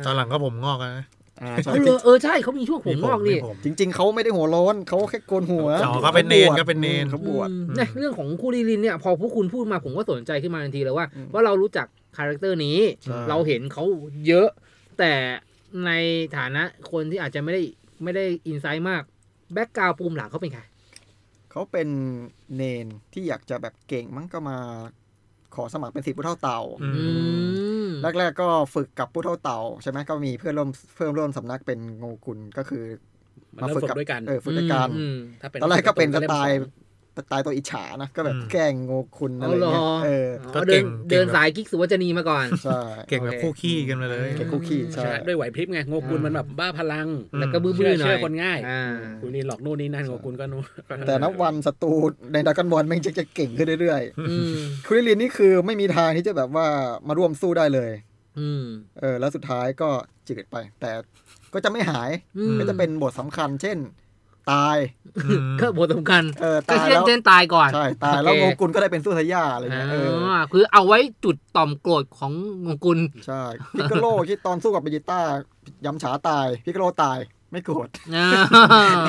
[0.07, 1.07] ตอนหลังก็ผมงอกแล้วนะ
[1.43, 11.87] อ่าใช่เออเออใช่เขามีช่วงผมงอกนี่มีผมจริง ๆเขาไม่ได้หัวโล้นเขาแค่โกนหัวอ๋อเขาเป็นเนนเขาเป็นเนนเขาบวชอืมเนี่ยเรื่องของคูริลินเนี่ยพอพวกคุณพูดมาผมก็สนใจขึ้นมาทันทีเลยว่าอืมว่าเรารู้จัก
[12.17, 13.85] character นี้ใช่เราเห็นเขา
[14.27, 14.49] เยอะ
[14.99, 15.13] แต่
[15.87, 15.93] ใน
[16.37, 17.63] ฐานะคนที่อาจจะไม่ได้
[18.03, 19.03] ไม่ได้ insight มาก
[19.53, 20.63] background ปูมหลังเขาเป็นใคร
[21.51, 21.89] เขาเป็น
[22.57, 24.59] เนนที่อยากจะแบบเก่งมั้งก็มา
[25.55, 27.05] ขอสมัครเป็นศิษย์ผู้เฒ่าเต่าอืมอื
[27.87, 32.85] มแรกๆก็ฝึกกับผู้เฒ่าเต่าใช่ไหมก็มีเพื่อนร่วมเพื่อนร่วมสำนักเป็นโงกุนก็คือ
[33.55, 36.59] มันเริ่มฝึกด้วยกันเออฝึกด้วยกันอืมถ้าเป็นตอนแรกก็เป็นสไตล์
[37.17, 48.83] เล่มสองสไตล์ตัวอิจฉานะ ก็แบบอืมแกล้งโงกุนอะไรเอาเหรอเงี้ยเออก็อ๋อเก่เดินงเก่งเดินสายกิ๊กสุวัจนีมาก่อนใช่เก่งแบบคู่ขี้กันมาเลยเก่งคุกกี้ใช่ใช่ด้วยไหวพริบไงโงกุลมันแบบบ้าพลังอืมแล้วก็บื้เชื่ออๆหน่อยเชื่อคนง่ายอ่า
[49.21, 50.65] กูนี่หลอกนู่นนี่นั่นโงกุลก็นู่น
[51.07, 51.95] แต่นับวันศัตรู
[52.33, 56.67] ในดรากันบอลแม่งจะจะเก่งขึ้นเรื่อยอืมๆคุริลินนี่คือไม่มีทางที่จะแบบว่า
[57.09, 57.91] มาร่วมสู้ได้เลย
[58.39, 58.65] อืม
[59.01, 59.89] เออแล้วสุดท้ายก็
[60.29, 60.91] จืดไป แต่
[61.55, 63.79] ก็จะไม่หายอืมก็จะเป็นบทสำคัญ เช่น
[64.53, 64.79] ตาย
[65.27, 72.33] อืมก็บทสำคัญเออก็ตายเช่นแล้วเช่นตายก่อนใช่ตายแล้วโอเคโงกุลก็ได้เป็นสู้ทายาอะไรเงี้ยเอออ่าคือเอาไว้จุดต่อมโกรธของ
[72.67, 73.43] โงกุนใช่
[73.77, 75.21] พิกโกโลที่ตอนสู้กับเบจิต้า
[75.85, 77.19] ยำฉาตายพิกโกโลตาย
[77.53, 78.29] ไม่โกรธอ่า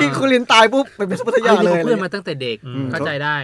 [0.04, 3.36] ี่คุรินตายปุ๊บเป็นซุปเปอร์ไซย่าเลนี่ยเขาเพื่อนมาตั้งแต่เด็กอืมเข้าใจได้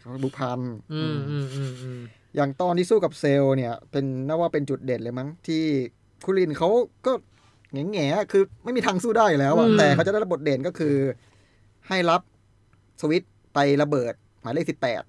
[0.00, 0.60] เขาบุกพัน
[0.92, 2.00] อืมอืมอืมอืม
[2.36, 5.62] อย่างตอนที่สู้กับเซลล์เนี่ย เป็นน่าว่าเป็นจุดเด่นเลยมั้งที่
[6.24, 6.68] คุรินเขา
[7.06, 7.12] ก็
[7.72, 10.94] แง่แง่ๆคือไม่มีทางสู้ได้อยู่แล้วอะแต่เขาจะได้รับบทเด่นก็คือ
[11.88, 12.20] ให้รับ
[13.00, 15.02] สวิตช์ไประเบิดหมายเลขสิบแปด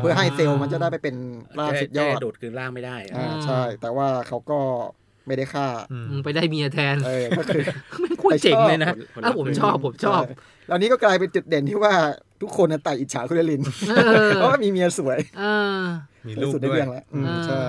[0.00, 1.16] เพื่อให้เซลล์มันจะได้ไปเป็น
[1.58, 4.58] ล่างสุดยอดแจ้ดูดคืนล่างไม่ได้อะอ่าใช่ แต่ว่าเขาก็
[5.26, 7.62] ไม่ได้ฆ่าอืมอืมไปได้เมียแทนเออก็คือ
[8.00, 11.94] ไม่งโคตรเจ๋งเลยนะผลอะผมชอบผมชอบใแล้วนี้ก็กลายเป็นจุดเด่นที่ว่า
[12.42, 13.94] ทุกคนน่ะต่างอิจฉาคุเรลินเอ
[14.26, 15.44] อเพราะว่ามีเมียสวยเอ
[15.78, 15.82] อ
[16.26, 17.62] มีสลูวยกสุดในด้วยเรื่องแล้วอืมใช่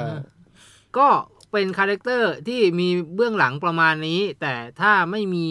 [0.97, 1.07] ก็
[1.51, 5.47] เป็นคาแรคเตอร์ที่มีเบื้องหลังประมาณนี้ แต่ถ้าไม่มี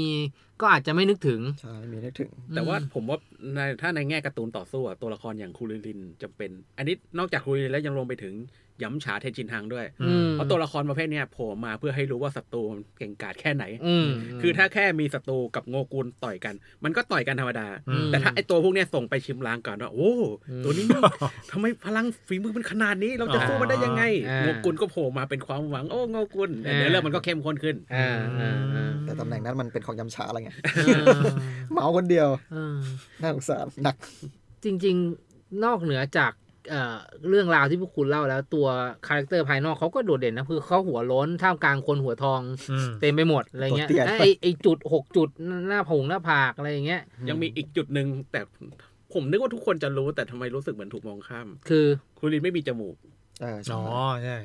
[0.61, 3.19] ก็อาจจะไม่นึกถึง ใช่มีนึกถึง แต่ว่าผมว่า
[3.55, 14.09] ในถ้าในแง่การ์ตูนต่อสู้อะตัวละครอย่างคูริลินจำเป็น อันนี้นอกจากคูริลินแล้วยังรวมไปถึงห ย้ำฉาเทนจินฮังด้วยอืมเพราะตัวละครประเภทเนี้ยโผล่มาเพื่อให้รู้ว่าศัตรูมันเก่งกาจแค่ไหนอืม
[14.43, 20.13] คือถ้าแค่มีศัตรูกับโงกุลต่อยกัน มันก็ต่อยกันธรรมดาอืมแต่ถ้าไอตัวพวกเนี้ยส่งไปชิมลางก่อนว่าโอ้
[20.49, 21.03] อืมตัวนี้มัน
[21.51, 28.09] ทำไมพลังฝีมือมันขนาดนี้ เราจะสู้มันได้ยังไงอ่าโงกุลก็โผล่มาเป็นความหวังโอ้โงกุลเดี๋ยวเรื่องมันก็เข้มข้นขึ้นอ่า
[28.41, 31.05] อ่าอ่าแต่ตำแหน่งนั้นมันเป็นของยำฉาอะไรไงเออ
[31.73, 32.77] เหมาคนเดียวเออ
[33.21, 33.97] น่าสงสารหนัก
[34.65, 34.97] จริง
[35.29, 36.33] ๆ นอกเหนือจาก
[36.69, 36.97] เอ่อ
[37.29, 38.67] เรื่องราวที่พวกคุณเล่าแล้วตัว
[39.07, 45.29] character ภายนอกเขาก็โดดเด่นนะคือเขาหัวโล้นท่ามกลางคนหัวทองอืมเต็มไปหมดอะไรเงี้ยตัวเตี้ยไอไอจุดหกจุด
[45.69, 48.41] หน้าผงหน้าผากอะไรอย่างเงี้ย ยังมีอีกจุดหนึ่งแต่
[49.15, 51.87] ผมนึกว่าทุกคนจะรู้แต่ทำไมรู้สึกเหมือนถูกมองข้าม คือ
[52.19, 52.97] คูรินไม่มีจมูก
[53.41, 53.83] เออใช่อ๋อ
[54.25, 54.39] ใช่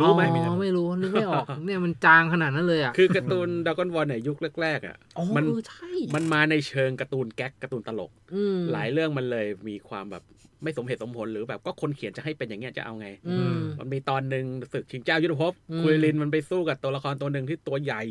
[0.00, 10.22] รู้ไหมอ๋อไม่รู้นึกไม่ออกเนี่ยมันจางขนาดนั้นเลยอะคือการ์ตูนดากอนบอลเนี่ยยุคแรกๆอะอ๋อมันเออใช่มันมาในเชิงการ์ตูนแก๊กการ์ตูนตลกอืมหลายเรื่องมันเลยมีความแบบ
[10.62, 18.02] ไม่สมเหตุสมผลหรือแบบก็คนเขียนจะให้เป็นอย่างเงี้ยจะเอาไงอืมมันมีตอนหนึ่งศึกชิงเจ้ายุทธภพอืมคุยลินมันไปสู้กับตัวละครตัวหนึ่งที่ตัวใหญ่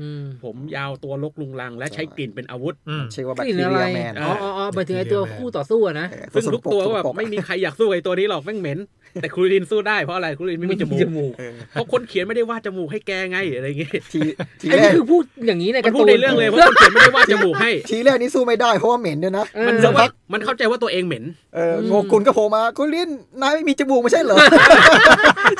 [0.00, 8.78] อืมผมยาวตัวลกลุงลัง และใช้กลิ่นเป็นอาวุธอืมชื่อว่าแบคกลิ่นทีอะไรเรียแมนอ๋ออ๋ออ๋อไปถึงไอตัวคู่ต่อสู้อะนะเออซึ่งทุกตัวก็แบบสกปรไม่มีใครอยากสู้ไอ้ตัวนี้หรอกแม่งเหม็น
[9.22, 14.20] แต่คุยลินสู้ได้เพราะอะไรคุยลินไม่มีจมูกเออเพราะคนเขียนไม่ได้วาดจมูกให้แกไงอะไรอย่างเงี้ยที
[14.60, 23.10] ทีไอ้แรนี่กคือพูดอย่างนี้ในมักานร์พูตูดนในเรื่องเลยเพราะคนเขียนไม่ได้วาดจมูกให้ทีแรกนี่สู้ไม่ได้เพราะว่าเหม็นด้วยนะเออมันรู้ว่ามันเข้าใจว่าตัวเองเหม็นเออโงกุลก็โผล่มากุลิน
[23.42, 24.36] นายไม่มีจมูกไม่ใช่เหรอ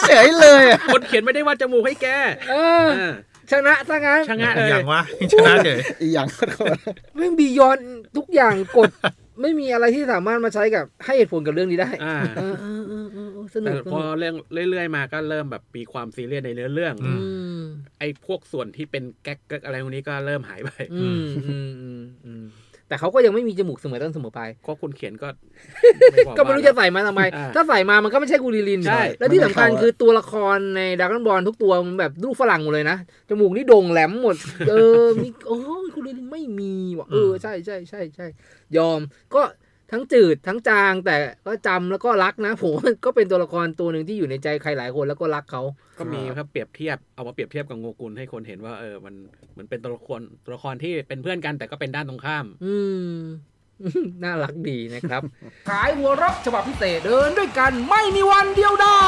[0.07, 2.07] เฉยเลยอะคนเขียนไม่ได้วาดจมูกให้แก
[2.51, 3.15] เอออ่า
[3.53, 5.01] ชนะซะงั้นชะงะเลยอย่างว่า
[5.33, 6.77] ชนะเฉยอีหยังก็โดน
[7.17, 7.79] แม่งบียอน
[8.17, 8.91] ทุกอย่างกด
[9.43, 14.35] ไม่มีอะไรที่สามารถมาใช้กับให้เหตุผลกับเรื่องนี้ได้อ่าเออเออเออเออเออสนุแต่กสพอนุกเรื่อง
[14.71, 17.15] เรื่อยๆมาก็เริ่มแบบมีความซีเรียสในเนื้อเรื่องอือื
[17.59, 17.61] ม
[17.99, 22.45] ไอ้พวกส่วนที่เป็นแก๊กเก๊กอะไรพวกนี้ก็เริ่มหายไปอืมอืมอืมอืม
[22.95, 25.29] แต่เขาก็ยังไม่มีจมูกเสมอต้นเสมอไปก็คุณเขียนก็
[26.39, 32.97] ก็ไม่รู้จะใส่มาทำไมอ่าถ้าใส่มามันก็ไม่ใช่กูริลินใช่แล้วที่สำคัญคือตัวละครในดากอนบอลทุกตัวมันแบบลูกฝรั่งหมดเลยนะ
[33.29, 34.37] จมูกนี่โด่งแหลมหมด
[34.69, 38.27] เออมีโอ้ยกูริลินไม่มีว่ะเออใช่ใช่ใช่ใช่
[38.77, 39.01] ยอม
[39.35, 39.43] ก็
[39.91, 41.17] ทั้งจืดทั้งจางแต่
[41.47, 45.63] ก็จำแล้วก็รักนะผมว่าก็เป็นตัวละครตัวหนึ่งที่อยู่ในใจใครหลายคนแล้วก็รักเขา
[45.99, 49.15] ก็มีครับเปรียบเทียบเอามาเปรียบเทียบกับโงกุลให้คนเห็นว่าเออมัน
[49.53, 52.75] เหมือนเป็นตัวละครตัวละครที่เป็นเพื่อนกันแต่ก็เป็นด้านตรงข้าม อื
[53.13, 53.15] ม
[54.23, 55.23] น่ารักดีนะครับ
[55.69, 59.05] ขายหัวรักฉบับพิเศษเดินด้วยกันไม่มีวันเดียวได้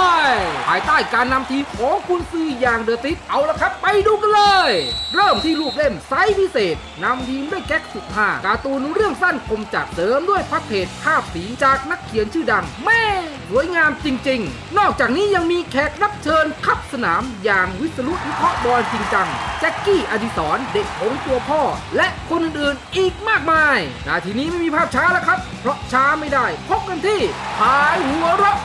[0.67, 4.73] ภายใต้การนำทีมของคุณซื้ออย่างเดอะติสเอาละครับ ไปดูกันเลย
[5.15, 13.03] เริ่มที่รูปเล่มไซส์พิเศษนำทีมด้วยแก๊กสุดห้าการ์ตูนเรื่องสั้นคมจัดเสริมด้วยพับเพจภาพสีจากนักเขียนชื่อดังแม่
[13.51, 19.29] สวยงามจริง ๆ นอกจากนี้ยังมีแขกรับเชิญขับสนามอย่างวิศรุวิเคราะห์บอลจริงจัง
[19.61, 21.63] แจ็คกี้อดิศรเด็กของตัวพ่อ
[21.97, 27.21] และคนอื่นๆอีกมากมายนาทีนี้ไม่มีภาพช้าแล้วครับ เพราะช้าไม่ได้ พบกันที่
[27.61, 28.59] ขายหัวเราะ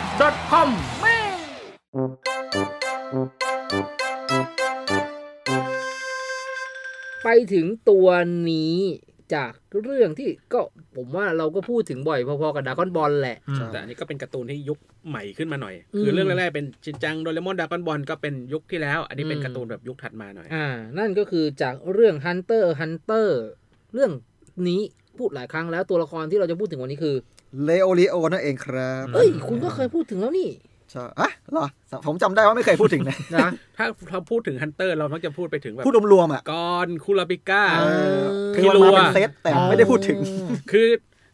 [0.52, 0.70] .com
[1.02, 1.18] แม่
[7.24, 8.08] ไปถึงตัว
[8.50, 8.78] นี้
[9.34, 9.52] จาก
[9.84, 10.62] เรื่องที่ก็
[10.98, 23.28] ผมว่าเราก็พูดถึงบ่อยพอๆกับดากอนบอลแหละอืมแต่อันนี้ก็เป็นการ์ตูนที่ยุคใหม่ขึ้นมาหน่อยอืมคือเรื่องแรกๆเป็นชินจังโดเรมอนดากอนบอลก็เป็นยุคที่แล้ว อันนี้เป็นอืมการ์ตูนแบบยุคถัดมาหน่อย อ่า นั่นก็คือจากเรื่อง Hunter Hunter
[23.94, 24.12] เรื่อง
[24.70, 24.82] นี้
[25.18, 27.16] พูดหลายครั้งแล้วตัวละครที่เราจะพูดถึงวันนี้คือ
[27.64, 30.50] เลโอริโอนั่นเองครับเอ้ยคุณก็เคยพูดถึงแล้วนี่
[30.92, 31.68] ใช่อะเหรอ
[32.08, 37.86] ผมจำได้ว่าไม่เคยพูดถึงนะนะถ้าเราพูดถึงฮันเตอร์เรามักจะพูดไปถึงแบบพูดรวมๆอะกอนคูราปิก้าเอ
[38.22, 40.18] อคือมันมาเป็นเซตแต่ไม่ได้พูดถึง
[40.72, 40.90] คือ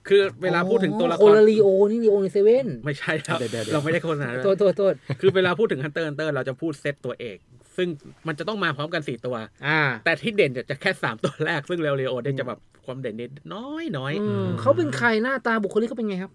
[0.08, 7.38] คือเวลาพูดถึงตัวละครเลโอริโอนี่ลีโอในเซเว่นไม่ใช่ครับเดี๋ยวๆๆเราไม่ได้โฆษณาโทษโทษโทษคือเวลาพูดถึงฮันเตอร์ฮันเตอร์เราจะพูดเซตตัวเอก
[7.78, 7.88] ซึ่ง
[8.28, 9.36] มันจะต้องมาพร้อมกันสี่ตัว
[9.68, 16.32] อ่า แต่ที่เด่นจะแค่สามตัวแรก ซึ่งเรโอเนี่ยจะแบบความเด่นนิดน้อยน้อยอืมเขาเป็นใครหน้าตาบุคลิกเขาเป็นไงครับ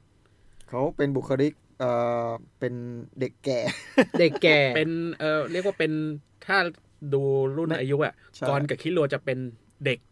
[0.69, 1.91] เขาเป็นบุคลิกเอ่
[2.27, 2.29] อ
[2.59, 2.75] เป็น
[3.21, 3.61] เด็กแก่
[4.21, 5.93] เด็กแก่ เป็นเออเรียกว่าเป็น
[6.47, 6.59] ถ้า
[7.15, 7.23] ดู
[7.57, 9.39] รุ่นอายุอะใช่กอนกับคิโรจะเป็น
[9.85, 10.12] เด็กด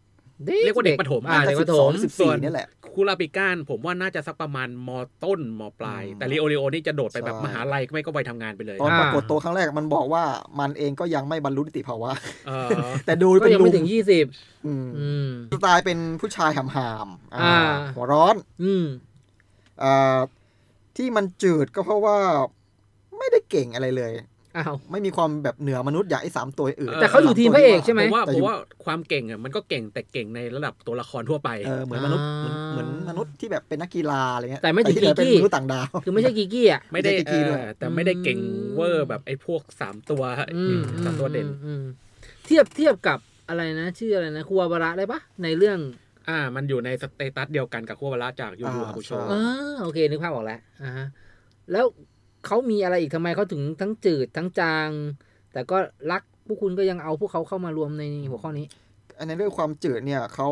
[0.63, 4.89] เรียกว่าเด็กประถมอ่าเด็กประถมสิบสี่นี่แหละคคูราปิก้านผมว่าน่าจะสักประมาณม
[5.23, 10.23] ต้นมปลายอืมแต่ลีโอริโอนี่จะโดดไปแบบใช่มหาลัยไม่ก็ไปทำงานไปเลย ตอนอ่าปรากฏตัวครั้งแรกมันบอกว่า
[10.59, 12.11] มันเองก็ยังไม่บรรลุนิติภาวะ
[12.47, 12.69] เออ
[13.05, 14.25] แต่ดูก็เป็นยังลุไม่งถึงยี่สิบ
[14.65, 18.85] อืมอืมสไตล์เป็นผู้ชายหำหามๆอ่าอ่าหัวร้อน อืม
[19.83, 20.17] อ่า
[20.97, 22.17] ที่มันจืดก็เพราะว่า
[23.17, 24.13] ไม่ได้เก่งอะไรเลย
[24.57, 40.23] อ้าวไม่มีความแบบเหนือมนุษย์อย่างไอ้สามตัวอื่นแต่เขาอยู่ทีมพระเอกใช่ไหมผมว่าแต่ผอยู่มว่าความเก่งอะมันก็เก่งแต่เก่งในระดับตัวละครทั่วไปเออเหมือนมนุษย์อ่าเหมือนเหมือนมนุษย์ที่แบบเป็นนักกีฬาอะไรเงี้ยแต่ไม่ถึงที่เหลือเป็นกีกี้มนุษย์ต่างดาวคือไม่ใช่กีกี้อะไม่ได้ไม่ได้กี่ด้วยเออแต่ไม่ได้เก่งอืมเวอร์แบบไอ้พวกสามตัว
[40.55, 41.83] อืมสามตัวเด่นอืมอืม
[42.45, 45.79] เทียบเทียบกับอะไรนะ ชื่ออะไรนะคุวาบาระได้ปะในเรื่อง
[46.29, 49.33] อ่า มันอยู่ใน status เดียวกันกับคุวาบาระจากยูยูอ่าฮาคุโชใช่เอ
[49.71, 51.07] อโอเคนึกภาพออกแล้วอ่าฮะ
[51.71, 51.85] แล้ว
[52.45, 54.89] เขามีอะไรอีกทำไมเขาถึงทั้งจืดทั้งจาง
[55.53, 55.77] แต่ก็
[56.11, 58.67] รักพวกคุณก็ยังเอาพวกเขาเข้ามารวมในหัวข้อนี้
[59.17, 60.49] อันในเรื่องความจืดเนี่ยเขา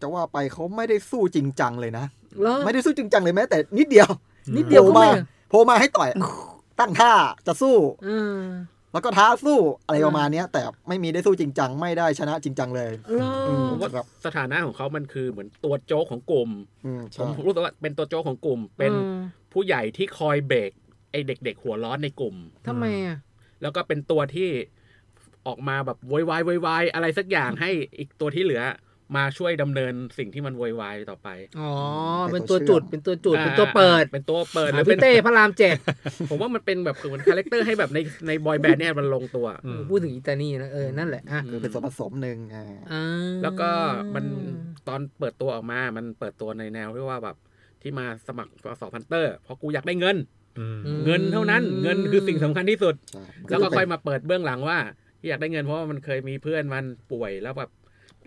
[0.00, 2.04] จะว่าไปเขาไม่ได้สู้จริงจังเลยนะ
[2.40, 4.08] เหรอไม่ได้สู้จริงจังเลยแม้แต่นิดเดียว
[4.56, 5.08] นิดเดียวก็โผล่ไม่มา
[5.48, 6.08] โผล่มาให้ต่อย
[6.80, 7.12] ตั้งท่า
[7.46, 8.40] จะสู้เออ
[8.92, 13.90] แล้วก็ท้าสู้อะไรอ่าประมาณเนี้ยแต่ไม่มีได้สู้จริงจังไม่ได้ชนะจริงจังเลยเหรออืมผมว่า
[14.26, 16.50] สถานะของเขามันคือเหมือนตัวโจ๊กของกลุ่ม
[16.86, 19.18] อืมผใช่มรู้สึกว่าเป็นตัวโจ๊กของกลุ่มเป็นออ
[19.52, 20.70] ผู้ใหญ่ที่คอยเบรก
[21.10, 22.34] ไอ้เด็ก ๆ หัวร้อนในกลุ่ม
[22.66, 23.16] ทำไมอะ
[23.62, 24.48] แล้วก็เป็นตัวที่
[25.46, 28.62] ออกมาแบบโวยวายโวยวายอะไรสักอย่างให้อีกตัวที่เหลือ
[29.16, 31.70] มาช่วยดำเนินสิ่งที่มันโวยวายต่อไป อ๋อ
[32.32, 35.76] เป็นตัวจุด เป็นตัวจุด เป็นตัวเปิด เป็นตัวเปิดหรือ่าอเป็พี่นเต้พระรามเจ็ด
[36.30, 43.04] ผมว่ามันเป็นแบบเหมือนคาแรคเตอร์ให้แบบในในบอยแบนด์เนี่ยมันลงตัวอืมพูดถึงอิตาลีนะเออ นั่นแหละ อะคือเป็นส่วนผสมหนึ่งอ่าอ่า
[43.42, 43.70] แล้วก็
[44.14, 44.24] มัน
[44.88, 47.36] ตอนเปิดตัวออกมา มันเปิดตัวในแนวที่ว่าแบบ
[47.82, 50.37] ที่มาสมัครสอบพันเตอร์ เพราะกูอยากได้เงินอืม
[51.04, 54.78] เงินเท่านั้น เงินคือสิ่งสำคัญที่สุดใช่แล้วก็ค่อยมาเปิดเบื้องหลังว่า
[55.20, 57.70] ที่อยากได้เงินเพราะว่ามันเคยมีเพื่อนมันป่วยแล้วแบบ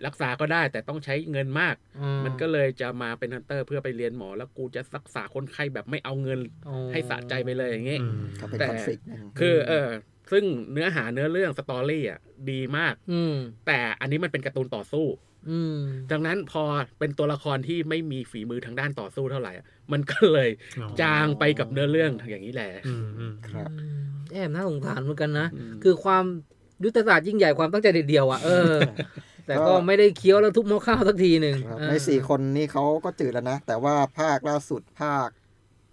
[0.06, 9.88] รักษาก็ได้แต่ต้องใช้เงินมากอืมันก็เลยจะมาเป็นฮันเตอร์เพื่อไปเรียนหมอ แล้วกูจะรักษาคนไข้แบบไม่เอาเงินอ๋อให้สะใจไปเลยอย่างงี้อืมก็เป็นแต่ conflict หนึ่งคือเออ
[10.32, 13.34] ซึ่งเนื้อหาเนื้อเรื่อง story อะดีมากอืม
[13.66, 15.31] แต่อันนี้มันเป็นการ์ตูนต่อสู้อืม
[16.12, 16.62] ดังนั้นพอ
[16.98, 20.50] เป็นตัวละครที่ไม่มีฝีมือทางด้านต่อสู้เท่าไหร่อะมันก็เลย
[20.80, 26.24] อ๋อจางไปกับเนื้อเรื่องอย่างนี้แหละอืมอืมครับอืมแอบน่าสงสารเหมือนกันนะอืมคือความ
[26.84, 28.76] ยุทธศาสตร์ยิ่งใหญ่ความตั้งใจเด็ดเดียวอะเออ
[29.46, 35.28] แต่ก็ก็ไม่ได้เคี้ยวแล้วทุบหม้อข้าวสักทีหนึ่งครับเออในสี่คนนี้เขาก็จืดแล้วนะ แต่ว่าภาคล่าสุดภาค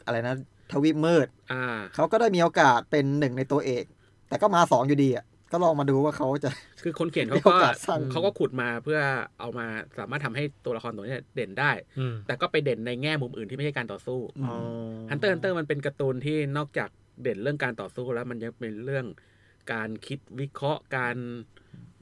[0.05, 0.35] อะไรนะ
[0.71, 3.83] ทวีปมืดอ่าเขาก็ได้มีโอกาสเป็นหนึ่งในตัวเอก
[4.29, 6.49] แต่ก็มาสองอยู่ดีอะก็ลองมาดูว่าเขาจะ
[6.83, 8.99] คือคนเขียนเขามีก็โอกาสสร้างเขาก็ขุดมาเพื่อ
[9.39, 9.65] เอามา
[9.99, 14.55] สามารถทำให้ตัวละครตัวนี้เด่นได้อืมแต่ก็ไปเด่นในแง่มุมอื่นที่ไม่ใช่การต่อสู้อ๋อ
[15.09, 16.89] ฮันเตอร์ฮันเตอร์มันเป็นการ์ตูนที่นอกจาก
[17.21, 19.05] เด่นเรื่องการต่อสู้แล้วมันยังเป็นเรื่อง
[19.73, 21.15] การคิดวิเคราะห์การ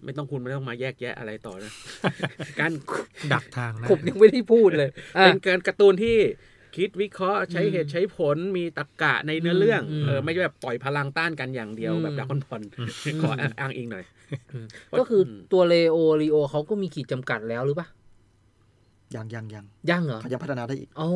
[0.04, 1.72] ไม่ต้องคุณไม่ต้องมาแยกแยะอะไรต่อนะ
[2.60, 2.72] การ
[3.34, 6.18] ดักทางนะผมยังไม่ได้พูดเลยอะเป็นการการ์ตูนที่
[6.78, 12.62] คิดวิเคราะห์ใช้เหตุใช้ผลมีตรรกะในเนื้อเรื่องอืมเออไม่ใช่แบบปล่อยพลังต้านกันอย่างเดียวอืมแบบดราก้อนบอล
[13.22, 14.06] ขออ้างอิงหน่อย
[15.00, 15.22] ก็คือ
[15.54, 17.88] ตัวเลโอรีโอเขาก็มีขีดจำกัดแล้วหรือปะ
[19.16, 21.10] ยังยังยังยังเหรอเขายังพัฒนาได้อีกอ๋อ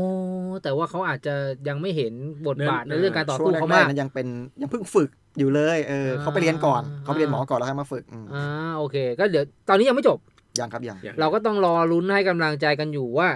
[0.63, 1.36] แต่ว่าเขาอาจจะ
[1.67, 2.13] ยังไม่เห็น
[2.47, 4.28] บทบาทเนื้ในอเรื่องการต่อช่วสู้งเขาแรมากกๆนั้นยังเป็น
[4.62, 8.45] ยังเพิ่งฝึกอยู่เลยเอออ่าเขาไปเรียนก่อนเขาไปเรียนหมออ่าก่อนแล้วค่อยมาฝึกอืมอ่า
[8.78, 10.19] โอเค ก็เดี๋ยวตอนนี้ยังไม่จบ
[10.60, 13.30] ยังครับยังอย่างเราก็ต้องรอลุ้นให้กำลังใจกันอยู่ว่า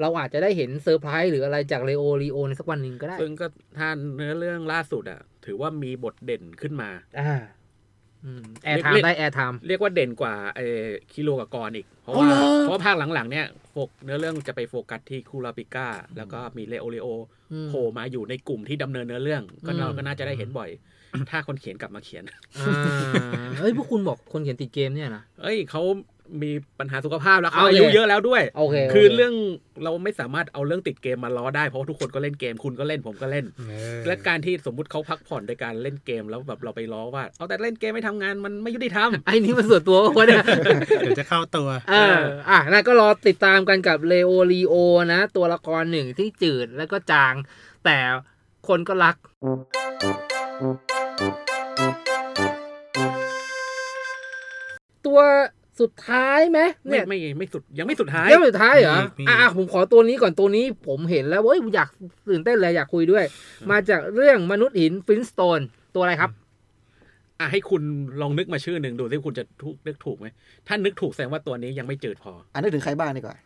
[0.00, 3.46] เราอาจจะได้เห็นเซอร์ไพรส์หรืออะไรจากเลโอรีโอในสักวันหนึ่งก็ได้ ซึ่งก็
[3.78, 6.90] ถ้าเนื้อเรื่องล่าสุดอะ ถือว่ามีบทเด่นขึ้นมา
[7.20, 7.32] อ่า
[8.64, 10.66] airtime เรียกได้ airtimeเรียกว่าเด่นกว่าไอ้
[11.12, 17.08] คิรัวกับกอนอีก เพราะอ๋อว่าเหรอเพราะว่าภาคหลังๆ เนี่ยโฟกเนื้อเรื่องจะไปโฟกัสที่คูราปิก้า แล้วก็มีเลโอเลโอ
[17.68, 20.70] โผล่มาอยู่ในกลุ่มที่ดำเนินเนื้อเรื่อง ก็อืมเราก็น่าจะได้เห็นบ่อย
[21.30, 22.38] ถ้าคนเขียนกลับมาเขียนอ่า
[23.58, 25.82] เฮ้ยพวกคุณบอกคนเขียนติดเกมเนี่ยนะเอ้ยเขา
[26.42, 29.34] มีปัญหาสุขภาพแล้วเขาโอเคอายุเยอะแล้วด้วยโอเคคือโเคเรื่อง
[29.84, 40.44] เราไม่สามารถเอาเรื่องติดเกมมาล้อได้เพราะว่าทุกคนก็เล่นเกมคุณก็เล่นผมก็เล่นเออและการที่สมมุติเขาพักผ่อนในการเล่นเกมแล้วแบบเราไปล้อว่าเอาแต่เล่นเกมไม่ทำงานมันไม่ยุติธรรมไอ้นี่มันส่วนตัววะเนี่ย
[41.00, 42.18] เดี๋ยวจะเข้าตัวเออ
[42.50, 44.74] อะนั่นก็รอติดตามกันกับเลโอรีโอ
[45.12, 47.34] นะ ตัวละครหนึ่งที่จืดแล้วก็จาง
[47.84, 47.98] แต่
[48.68, 49.16] คนก็รัก
[55.06, 55.20] ตัว
[55.82, 61.88] สุดท้ายไหมไม่เนี่ยไม่ไม่สุดยังไม่สุดท้าย เรื่องสุดท้ายเหรอมีมี อะผมขอตัวนี้ก่อนตัวนี้ผมเห็นแล้วเว้ยอยาก
[62.28, 63.24] ตื่นเต้นเลยอยากคุยด้วย
[63.70, 65.60] มาจากเรื่องมนุษย์หินฟินสโตน
[65.94, 66.30] ตัวอะไรครับ
[67.40, 67.82] อะให้คุณ
[68.20, 70.26] ลองนึกมาชื่อหนึ่งดูสิคุณจะถูกนึกถูกไหม
[70.66, 73.36] ถ้านึกถูกแสดงว่าตัวนี้ยังไม่จืดพออันนึกถึงใครบ้างดีกว่า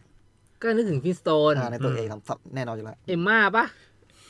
[0.62, 3.64] ก็นึกถึงฟินสโตนอ่าในตัวเองทำซับแน่นอนอยู่แล้ว เอมม่าปะ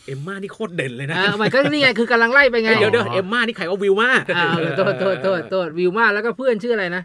[0.06, 7.02] เอมม่านี่โคตรเด่นเลยนะอ่ามันก็นี่ไงคือกำลังไล่ไปไงเอ้ยเดี๋ยวเดี๋ยวเอมม่านี่ใครว่าวิวมาอ่าเออโทษโทษโทษโทษวิวมาแล้วก็เพื่อนชื่ออะไรนะ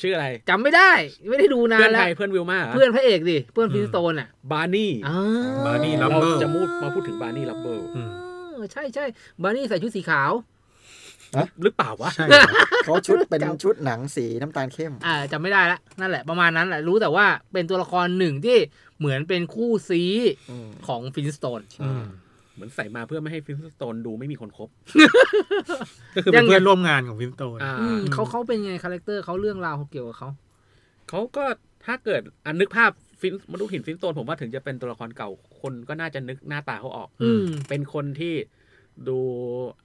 [0.00, 0.90] ชื่ออะไรจำไม่ได้
[1.28, 5.18] ไม่ได้ดูนาเพื่อนนแล้ใครวเพื่อนวิลมาหรเพื่อนพระเอกดิ เพื่อนฟินสโตนอะบาร์นี่อ่า
[5.66, 8.10] บาร์นี่เรา Rubble จะมูดมาพูดถึงบาร์นี่ลับเบิลอืม
[8.52, 9.04] เออใช่ใช่
[9.42, 10.32] บาร์นี่ใส่ชุดสีขาว
[11.62, 12.46] หรือเปล่าวะ ใช่เหรอ
[12.84, 18.58] เขาชุดเป็นชุดหนังสีน้ำตาลเข้ม อ่าจำไม่ได้ละนั่นแหละประมาณนั้นแหละรู้แต่ว่าเป็นตัวละครหนึ่งที่
[18.98, 20.02] เหมือนเป็นคู่ซี
[20.50, 22.04] อืม ของฟินสโตน อืม
[22.56, 24.68] เหมือนใส่มาเพื่อไม่ให้ฟินสโตนดูไม่มีคนคบ
[26.14, 30.30] ก็คือเป็นเพื่อนร่วมงานของฟินสโตนอ่า อืมเขาเขาเป็นไง character เขาเรื่องราวเขาเกี่ยวกับเขา
[31.08, 31.44] เขาก็
[31.86, 38.34] ถ้าเกิดอันนึกภาพมนุษย์หินฟินสโตนผมว่าถึงจะเป็นตัวละครเก่าคนก็น่าจะนึกหน้าตาเขาออก อืมเป็นคนที่
[39.08, 39.18] ดู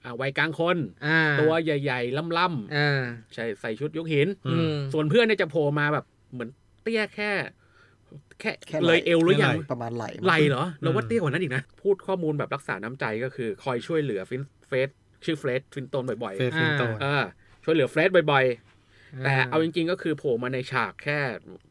[0.03, 6.49] อ่าวัยกลางคน อ่าตัวใหญ่ ๆล่ำอ่าๆใช่ใส่ชุดยุคหิน อือืมมส่วนเพื่อนเนี่ยจะโผล่มาแบบเหมือน
[6.81, 7.31] เตี้ยแค่
[8.41, 14.89] แค่แค่ไหล่เลยเอวหรือยังแค่ไหล่ประมาณไหล่ไหล่เหรอเราว่าอืมเตี้ยกว่านั้นอีกนะ พูดข้อมูลแบบรักษาน้ำใจก็คือคอยช่วยเหลือฟลินเฟรด
[15.25, 17.23] ชื่อเฟรดฟลินต์สโตนบ่อยเฟรดฟลินต์สโตนๆเออ
[17.63, 21.19] ช่วยเหลือเฟรดบ่อยๆ แต่เอาจริง ๆ ก็คือโผล่มาในฉากแค่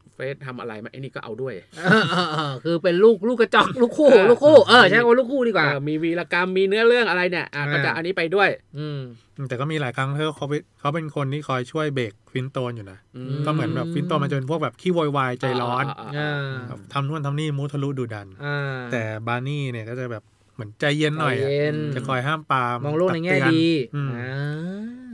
[0.29, 8.99] รดทำอะไรมาไอ้นี่ก็เอาด้วยเออเออเออคือเป็นลูกลูกกระจอกลูกคู่เออลูกคู่เออใช้คำว่าลูกคู่ดีกว่าเออมีวีรกรรมมีเนื้อเรื่องอะไรเนี่ยอะอ่าก็จะอันนี้ไปด้วย อืม
[9.47, 20.23] แต่ก็มีหลายครั้งที่เขาไปเขาเป็นคนที่คอยช่วยเบรกฟลินต์สโตนอยู่นะอืมก็เหมือนแบบฟลินต์สโตนมันจะเป็นพวกแบบขี้โวยวายใจร้อนาาอ่าาแบบทำนู่นทำนี่มุทะลุดุดันอ่าแต่บาร์นี่เนี่ยก็จะแบบ
[20.55, 24.31] เหมือนใจเย็นหน่อยใจอะเย็นจะคอยห้ามปรามมองโลกในแง่ตักเตือนดีอืมอ่า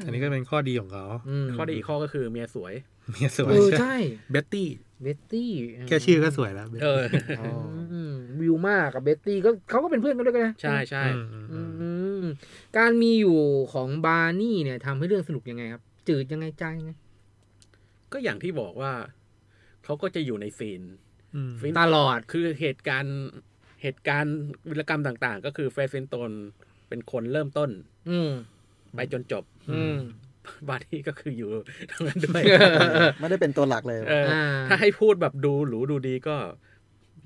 [0.06, 1.06] อันนี้ก็เป็นข้อดีของเขา
[1.44, 2.74] มข้อดีอีกข้อก็คือเมียสวย
[3.12, 3.96] เมียสวยเออใช่
[4.32, 4.68] เบตตี้
[5.02, 5.52] เบตตี้
[5.88, 7.04] แค่ชื่อก็สวยแล้ว Betty เออ
[7.42, 11.90] อืมวิวมากกับเบตตี้ก็เขาก็เป็นเพื่อนกันด้วยกันนะใช่ใช่อืมอืมอือื
[12.24, 12.26] มม
[12.78, 13.40] การมีอยู่
[13.74, 16.92] ของบาร์นี่เนี่ยทำให้เรื่องสนุกยังไงครับ จืดยังไงใจยังไง
[18.14, 18.94] ก็อย่างที่บอกว่า
[19.84, 20.82] เขาก็จะอยู่ใน scene
[21.36, 23.18] อืม ฟลินตลอด คือเหตุการณ์
[23.82, 24.36] เหตุการณ์
[24.70, 26.32] วีรกรรมต่างๆ ก็คือเฟรดฟลินต์สโตน
[26.88, 27.70] เป็นคนเริ่มต้น
[28.10, 28.32] อืม
[28.96, 29.98] ไปจนจบ อืม
[30.70, 31.50] บาร์นี่ก็คืออยู่
[31.92, 32.42] ตรงนั้นด้วย
[33.20, 36.36] ไม่ได้เป็นตัวหลักเลยเอออ่าถ้าให้พูดแบบดูหรูดูดีก็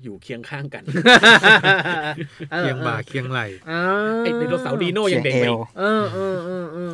[0.02, 0.84] อยู่เคียงข้างกัน
[2.54, 3.80] ออเคียงบ่าเคียงไหลอ่า
[4.24, 6.92] ไอไดโนเสาร์ดีโน่ยังเด็กเอไปวเออเออเออ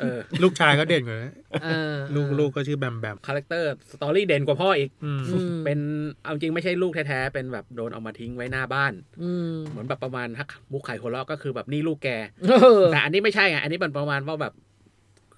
[0.00, 1.32] เออเออเออเออลูกชายก็เด่นกว่านะ
[1.64, 5.78] เออลูกลูกก็ชื่อแบมแบมคาแรคเตอร์สตอรี่เด่นกว่าพ่ออีกอืมอืมเป็น
[6.22, 12.08] เอาจริงไม่ใช่ลูกแท้ๆเป็นแบบโดนเอามาทิ้งไว้หน้าบ้านอืมเหมือนแบบประมาณฮักมุกไข่หัวเราะก็คือแบบนี่ลูกแก
[12.48, 14.54] เออแต่อันนี้ไม่ใช่ไงอันนี้มันประมาณว่าแบบ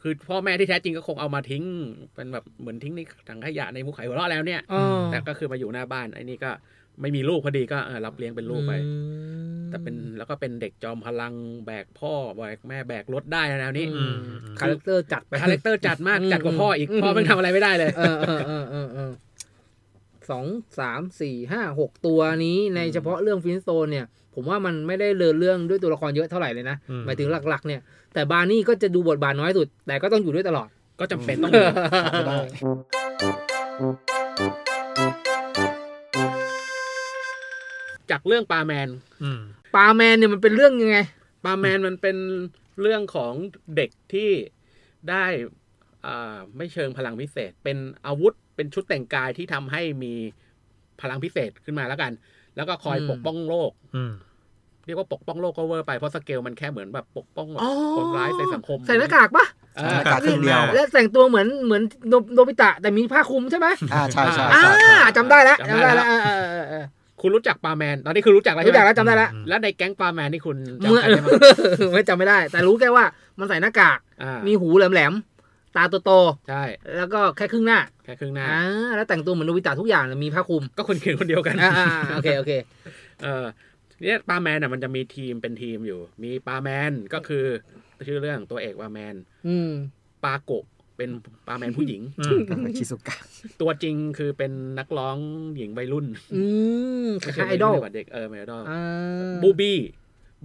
[0.06, 1.64] คือพ่อแม่ที่แท้จริงก็คงเอามาทิ้ง
[2.14, 6.50] เป็นแบบเหมือนทิ้งในถังขยะในมุกขายหัวเราะแล้วเนี่ยอ๋อแต่ก็คือมาอยู่หน้าบ้านไอ้นี่ก็
[7.00, 8.92] ไม่มีลูกพอดีก็เออรับเลี้ยงเป็นลูกไปอื
[9.43, 9.43] ม
[9.74, 11.34] แต่เป็นแล้วก็เป็นเด็กจอมพลัง
[11.66, 14.14] แบกพ่อแบกแม่แบกรถได้แนวนี้อืม
[14.60, 19.10] คาแรคเตอร์จัดไปคาแรคเตอร์จัดมากอืมจัดกว่าพ่ออีกอืมพ่อไม่ทำอะไรไม่ได้เลยเออเออเออเออเออ
[20.30, 20.46] สอง
[20.78, 27.80] สามสี่ห้าหกตัวนี้ในเฉพาะเรื่องฟลินต์สโตนเนี่ย ผมว่ามันไม่ได้เดินเรื่องด้วยตัวละครเยอะเท่าไหร่เลยนะอืมหมายถึงหลักๆ เนี่ย
[28.14, 30.68] แต่บาร์นี่ก็จะดูบทบาทน้อยสุด แต่ก็ต้องอยู่ด้วยตลอด
[31.00, 32.38] ก็จำเป็นต้องไม่ได้
[38.10, 38.88] จากเรื่องปลาแมน
[39.22, 39.40] อืม
[39.74, 40.98] ปาแมนเนี่ยมันเป็นเรื่องยังไง
[41.44, 42.16] ปลาแมนมันเป็น
[42.80, 43.32] เรื่องของ
[43.76, 44.30] เด็กที่
[45.10, 45.24] ได้
[46.06, 50.14] อ่าไม่เชิงพลังพิเศษ เป็นอาวุธเป็นชุดแต่งกายที่ทำให้มี
[51.00, 52.12] พลังพิเศษขึ้นมาแล้วกัน
[52.56, 54.12] แล้วก็คอยอืมปกป้องโลก อืม
[54.86, 66.06] เรียกว่าปกป้องโลกก็เวอร์ไปเพราะสเกลมันแค่เหมือนแบบปกป้องแบบอ๋อคนร้ายในสังคม ใส่หน้ากากปะเอใส่อหน้ากากครึ่งเดียวและแต่งตัวเหมือนเหมือนโนโนบิตะแต่มีผ้าคลุมใช่ไหมอ่าใช่ใช่อ่าใช่ใช่จำได้แล้วจำได้แล้ว
[67.24, 71.28] เออเออเออเออคุณรู้จักปาร์แมน ตอนนี้คือรู้จักแล้วใช่ไหมรู้จักแล้วจำได้แล้วอืมแล้วในแก๊งปาร์แมนนี่คุณจำชื่อใครได้ไหม
[71.94, 73.04] ไม่จำไม่ได้ แต่รู้แค่ว่า
[73.38, 76.10] มันใส่หน้ากาก อ่ามีหูแหลมๆ ตาโต
[76.48, 78.62] ใช่ๆ แล้วก็แค่ครึ่งหน้าแค่ครึ่งหน้า อ่า
[78.96, 82.52] แล้วแต่งตัวเหมือนโนบิตะทุกอย่างเลยมีผ้าคลุมก็คนเขียนคนเดียวกันอ่าอ่าโอเคโอเค
[83.22, 83.44] เออ
[84.02, 87.44] เนี่ยปาร์แมนอะมันจะมีทีมเป็นทีมอยู่ มีปาร์แมนก็คือ
[88.06, 89.14] ชื่อเรื่องตัวเอกปาร์แมน
[89.46, 89.70] อืม
[90.24, 90.64] ปาโกะ
[90.96, 91.10] เป็น
[91.46, 92.38] ปาร์แมนผู้หญิงอืม
[92.78, 93.16] ชิซุกะ
[93.60, 95.16] ตัวจริงคือเป็นนักร้อง
[95.56, 96.42] หญิงวัยรุ่น อื
[97.06, 98.82] มคม่ใช่ล้ายๆไอดอลวัยรุ่นเด็กเออไม่ไอดอลอ่า
[99.42, 99.78] บูบี้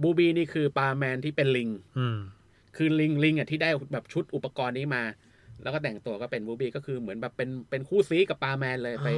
[0.02, 2.16] บูบี้นี่คือปาร์แมนที่เป็นลิงอืม
[2.76, 5.02] คือลิงลิงอะที่ได้แบบชุดอุปกรณ์นี้มา
[5.62, 9.08] แล้วก็แต่งตัวก็เป็นบูบี้ก็คือเหมือนแบบเป็นเป็นคู่ซี้กับปาร์แมนเลยไป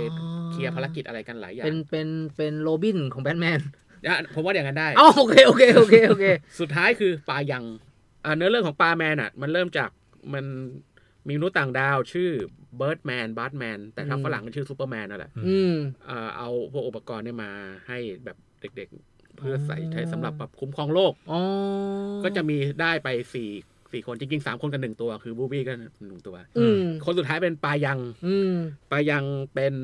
[0.53, 3.61] เคลียร์ภารกิจอะไรกันหลายอย่างเป็นเป็นเป็นโรบินของแบทแมน
[4.07, 6.25] อะผมว่าอย่างนั้นได้อ๋อโอเคโอเคโอเคโอเค
[6.61, 7.65] สุดท้ายคือปายัง
[8.25, 9.91] อ่าเนื้อเรื่องของปาร์แมนอะ มันเริ่มจาก
[10.35, 10.45] มัน
[11.29, 12.31] มีมนุษย์ต่างดาวชื่อ
[12.77, 15.75] เบิร์ดแมนเบิร์ดแมนแต่ถ้าอืมฝรั่งก็ชื่อซูเปอร์แมนนั่นแหละอืม
[16.09, 17.51] อ่าเอาพวกอุปกรณ์เนี่ยมา
[17.89, 18.37] ให้แบบ
[18.77, 21.41] เด็กๆ เพื่อใส่ใช้สำหรับแบบคุ้มครองโลกอ๋อ
[22.25, 23.51] ก็จะมีได้ไปสี่
[23.93, 25.73] สี่คนจริงๆสามคนกับหนึ่งตัว คือบูบี้ก็
[26.09, 28.55] หนึ่งตัวอืมคนสุดท้ายเป็นปลายังอืม
[28.91, 29.75] ปลายังเป็น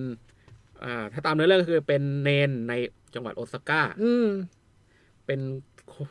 [0.85, 2.73] อ่าถ้าตามเนื้อเรื่องก็คือเป็นเนนใน
[3.15, 4.29] จังหวัดโอซาก้าอืม
[5.27, 5.41] เป็น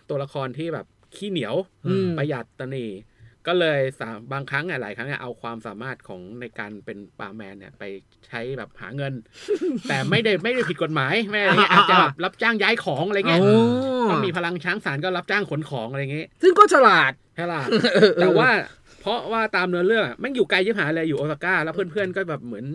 [0.09, 1.55] ตัวละครที่แบบขี้เหนียว
[1.87, 2.85] อืมประหยัดตะหนี
[3.47, 7.83] ก็เลยสามบางครั้งอะหลายครั้งอะเอาความสามารถของในการเป็นปาแมนเนี่ยไป
[8.27, 9.13] ใช้แบบหาเงิน
[9.87, 13.55] แต่ไม่ได้ไม่ได้ผิดกฎหมายไม่อะไรเงี้ยอาจจะแบบรับจ้างย้ายของอะไรเงี้ยโอ้
[14.09, 17.61] ก็มีพลังช้างสารก็รับจ้างขนของอะไรเงี้ยซึ่งก็ฉลาดใช่ล่ะ
[18.21, 18.49] แต่ว่า
[19.01, 22.65] เพราะว่าตามเนื้อเรื่องอะแม่งอยู่ไกลชิบหายเลยอยู่โอซาก้าแล้วเพื่อนๆก็แบบเหมือน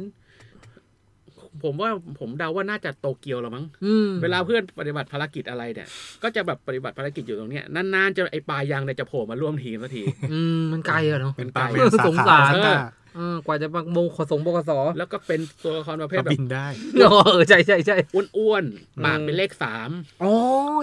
[1.65, 1.91] ผมว่า
[2.21, 5.89] ผมเดาว่าน่าจะโตเกียวแล้วมั้งอืมเวลาเพื่อนปฏิบัติภารกิจอะไรเนี่ย
[6.23, 12.79] ก็จะแบบปฏิบัติภารกิจอยู่ตรงเนี้ยนานๆจะไอปลายางเนี่ยจะโผล่มาร่วมทีมสักทีอืมมันไกลอะเนาะเป็นปาไก่เมนสาสงขาสารเออ
[13.17, 16.67] เออกว่าจะมาโมขสงบกสแล้วก็เป็นตัวละครประเภทก็แบบบินได้
[16.99, 19.91] เออใช่ใช่ใช่อ้วนๆปากเป็นเลขสาม
[20.23, 20.33] อ๋อ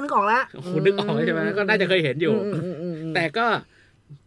[0.01, 0.43] นึกออกแล้ว
[0.73, 3.45] คุณนึกออกใช่ไหมก็น่าจะเคยเห็นอยู่มอืมอืมอืมแต่ก็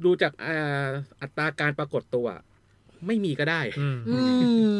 [0.04, 0.86] ดูจากอ่า
[1.20, 2.26] อัตราการปรากฏตัว
[3.06, 4.16] ไม่มีก็ได้อืมอื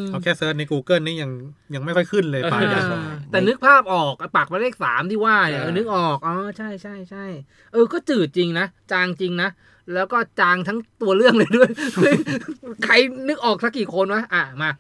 [0.01, 1.31] มเอาแค่เซิร์ชใน Google นี่ยัง
[1.75, 7.25] ยังไม่ค่อยขึ้นเลยปลายางอ่าแต่นึกภาพออกไอ้ปากมาเลขสามที่ว่าเนี่ยเออนึกออกอ๋อใช่ใช่ใช่
[7.73, 9.49] เออก็จืดจริงนะจางจริงนะ
[9.95, 11.71] แล้วก็จางทั้งตัวเรื่องเลยด้วย
[12.85, 12.95] ใคร
[13.29, 14.71] นึกออกสักกี่คนวะอะมา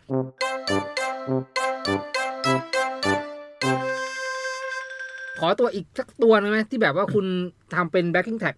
[5.40, 7.26] ขอตัวอีกสักตัวหนึงไหมที่แบบว่าคุณ
[7.74, 8.55] ทำเป็น backing track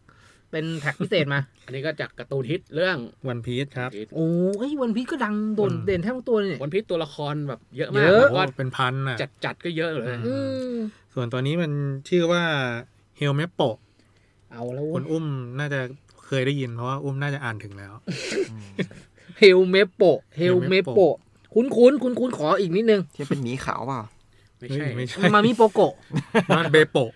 [0.55, 2.97] เป็น track พิเศษมา อันนี้ก็จากการ์ตูนฮิตเรื่อง
[3.29, 4.29] วันพีชครับ โอ้
[4.69, 10.35] ยวันพีชก็ดังโดนอืมเด่นแทบทุกตัวเลยเนี่ยวันพีชตัวละครแบบเยอะมากเยอะแบบว่าโอ้เป็นพันอะจัดจัดๆก็เยอะเลยอือื
[10.75, 10.77] ม
[11.15, 11.73] ส่วนตัวนี้มัน
[12.09, 12.43] ชื่อว่า
[13.17, 13.61] เฮลเมปโป
[14.53, 15.25] เอาแล้วคุณอุ้ม
[15.59, 15.81] น่าจะ
[16.27, 17.93] เคยได้ยินเพราะว่าอุ้มน่าจะอ่านถึงแล้ว
[19.39, 20.03] เฮลเมโป
[20.37, 21.01] เฮลเมโป
[21.55, 24.01] คุ้นคุ้นคุ้นคุ้นๆขออีกนิดนึงที่เป็นหมีขาวเปล่า
[24.59, 25.93] ไม่ใช่เฮ้ยไม่ใช่มามิโปโกะ
[26.57, 27.11] นั่นเบโปเ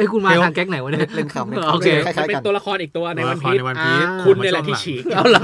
[0.00, 5.42] อ้ยคุณมาเฮลทางแก๊กไหนวะเนี่ยเล่นคำเล่นโอคำเคคมันล้ายเป็ๆนกันตัวละครอีกตัวในตัววันละครพีชในวันพีชอ่าคุณเนี่ยแหละที่ฉีกเอาละ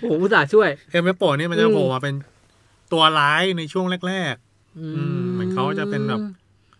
[0.00, 2.14] โอ้โหอุตส่าห์ช่วยเฮลเมปโปนี่มันจะโผล่มาเป็น
[2.92, 4.34] ตัวร้ายในช่วงแรก
[4.78, 4.86] อื
[5.22, 6.20] มเหมือนเขาจะเป็นแบบ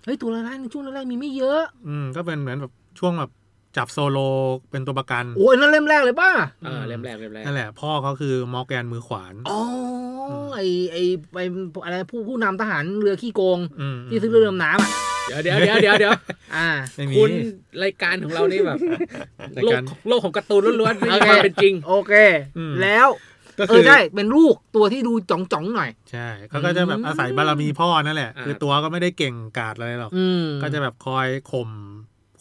[0.04, 3.30] เฮ้ยตัวละลายในช่วงแรกๆมีไม่เยอะๆอืมก็เป็นเหมือนแบบช่วงแบบ
[3.76, 4.18] จับโซโล
[4.70, 6.30] เป็นตัวประกัน โอ้ยนั่นเล่มแรกเลยป่ะ
[6.64, 9.60] เออเล่มแรกเล่มแรกนั่นแหละพ่อเขาคือมอร์แกนมือขวานอ๋อ
[10.54, 10.60] ไอ
[10.92, 10.96] ไอ
[11.34, 11.40] ไอ
[11.84, 14.90] อะไรผู้ผู้นำทหารเรือขี้โกงอืมที่ซื้อเรือดำน้ำอะ
[15.28, 16.14] เดี๋ยวเดี๋ยวเดี๋ยวเดี๋ยวเดี๋ยว
[16.56, 17.30] อ่าไม่มี คุณ
[17.82, 18.78] รายการของเรานี่แบบ
[19.56, 22.12] รายโลการกโลกของการ์ตูนล้วนๆไม่มีโอเคความเป็นจริง โอเค
[22.58, 23.08] อืม แล้ว
[23.58, 31.70] ก็เอคืออใช่เป็นลูกตัวที่ดูจ่องจ่องๆหน่อย ใช่เขาก็จะแบบอาศัยบารมีพ่อนั่นแหละ อ่า คือตัวก็ไม่ได้เก่งกาจอะไรหรอก อืมก็จะแบบคอยข่ม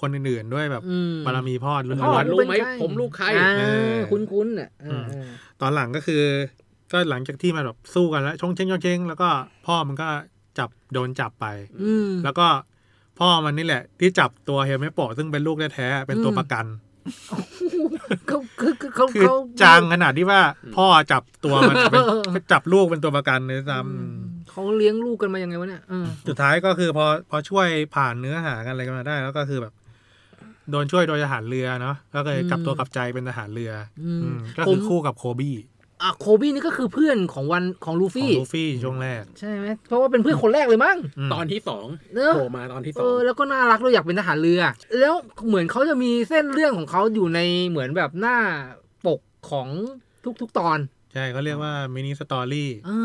[0.01, 3.63] คนอื่นๆด้วยแบบอืม บารมีพ่อล้พ่อ วนรู้ไหมเป็นใคร ผมลูกใคร อ่าเอ
[3.95, 6.21] อคุ้นคุ้นๆอะเออมเออๆตอนหลังก็คือ
[6.91, 9.29] ก็หลังจากที่มันแบบสู้กันแล้วชงเชงชงเชงแล้วก็
[9.67, 10.07] พ่อมันก็
[10.57, 11.45] จับโดนจับไป
[11.83, 12.47] อืม แล้วก็
[13.19, 16.65] พ่อมันนี่แหละ ที่จับตัวเฮลเมโปะซึ่งเป็นลูกแท้ๆเป็นตัวอืมประกัน
[18.27, 20.41] เขาคือคือเขาคือเขาจางขนาดที่ว่า
[20.75, 21.75] พ่อจับตัวมัน
[22.33, 24.17] เป็นจับลูกเป็นตัวประกันเลยซ้อืม
[24.49, 29.73] เขาเลี้ยงลูกกันมายังไงวะเนี่ยเออำสุดท้ายก็คือพอพอช่วยผ่านเนื้อหากันอะไรกันมาได้ แล้วก็คือแบบ
[30.71, 33.71] โดนช่วยโดยทหารเรือเนาะแล้วก็เลยกลับตัวกลับใจเป็นทหารเรือ
[34.03, 35.55] อืมอืมก็ผคืมอคู่กับโคบี้
[36.01, 41.85] อะโคบี้นี่ก็คือเพื่อนของวันของลูของฟี่ ลูฟี่ช่วงแรก ใช่ไหมเพราะว่าเป็นเพื่อนคนแรกเลยมั้ง ม ตอนที่สอง
[42.15, 44.61] เนอะ โผล่มาตอนที่สเอองอแล้วก็น่ารักด้วยอยากเป็นทหารเรือ
[44.99, 45.13] แล้ว
[45.47, 47.39] เหมือนเขาจะมีเส้นเรื่องของเขาอยู่ใน
[47.69, 48.37] เหมือนแบบหน้า
[49.05, 49.19] ปก
[49.49, 49.67] ของ
[50.41, 50.77] ทุกๆตอน
[51.13, 52.97] ใช่เขาเรียกว่า mini story อ่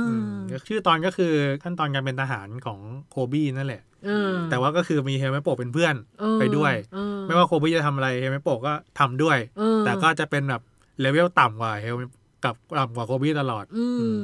[0.57, 1.32] า ชื่อตอนก็คือ
[1.62, 2.78] ขั้นตอนการเป็นทหารของ
[3.11, 10.62] โคบี้นั่นแหละ เออแต่ว่าก็คือมีเฮลเมปโปะเป็นเพื่อน เออไปด้วย เออไม่ว่าโคบี้จะทำอะไรเฮลเมปโปะก็ทำด้วย เออแต่ก็จะเป็นแบบ
[11.01, 11.97] เลเวลต่ำกว่าเฮล
[12.45, 14.20] กับต่ำกว่าโคบี้ตลอด อือืมม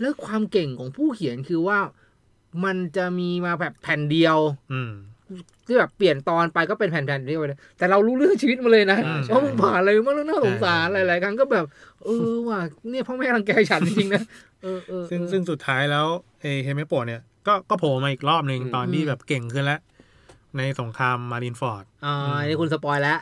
[0.00, 1.78] แล้วความเก่งของผู้เขียนคือว่า
[2.64, 4.38] มันจะมีมาแบบแผ่นเดียว
[4.72, 4.92] อืม
[5.66, 11.64] ที่แบบเปลี่ยนตอนไปก็เป็นแผ่นๆเดียวไปเลยแต่เรารู้เรื่องชีวิตมาเลยนะอืมว่ามึงผ่านอะไรมาแล้วน่าสงสารใช่หลายๆครั้งก็แบบ
[12.04, 12.60] เออว่ะ
[12.90, 14.22] เนี่ยพ่อแม่รังแกฉันจริงๆนะ
[14.62, 16.06] เออเออซึ่งเออซึ่งสุดท้ายแล้ว
[16.40, 19.80] เอเฮลเมปโปะเนี่ยก็ก็โผล่มาอีกรอบหนึ่งอืมตอนที่อืมแบบเก่งขึ้นแล้ว
[20.58, 23.18] ในสงครามมารินฟอร์ดอ่าอันนี้คุณสปอยแล้ว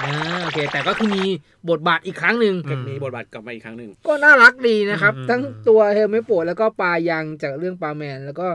[0.00, 1.24] อ่าโอเค แต่ก็คือมี
[1.70, 8.46] บทบาทอีกครั้งหนึ่งอืก็มีบทบาทกลับมาอีกครั้งหนึ่งก็น่ารักดีนะครับอืมทั้งตัวเฮลเมโปะแล้วก็ปลายังจากเรื่องปลาแมน แล้วก็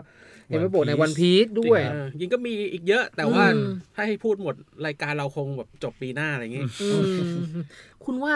[0.47, 4.55] เฮลเมโปะ One ใน Piece วันพีซด้วยเออยิงก็มีอีกเยอะ แต่ว่าอืมถ้าให้พูดหมด
[4.85, 7.03] รายการเราคงแบบจบปีหน้าอะไรอย่างงี้อืม
[8.05, 8.35] คุณว่า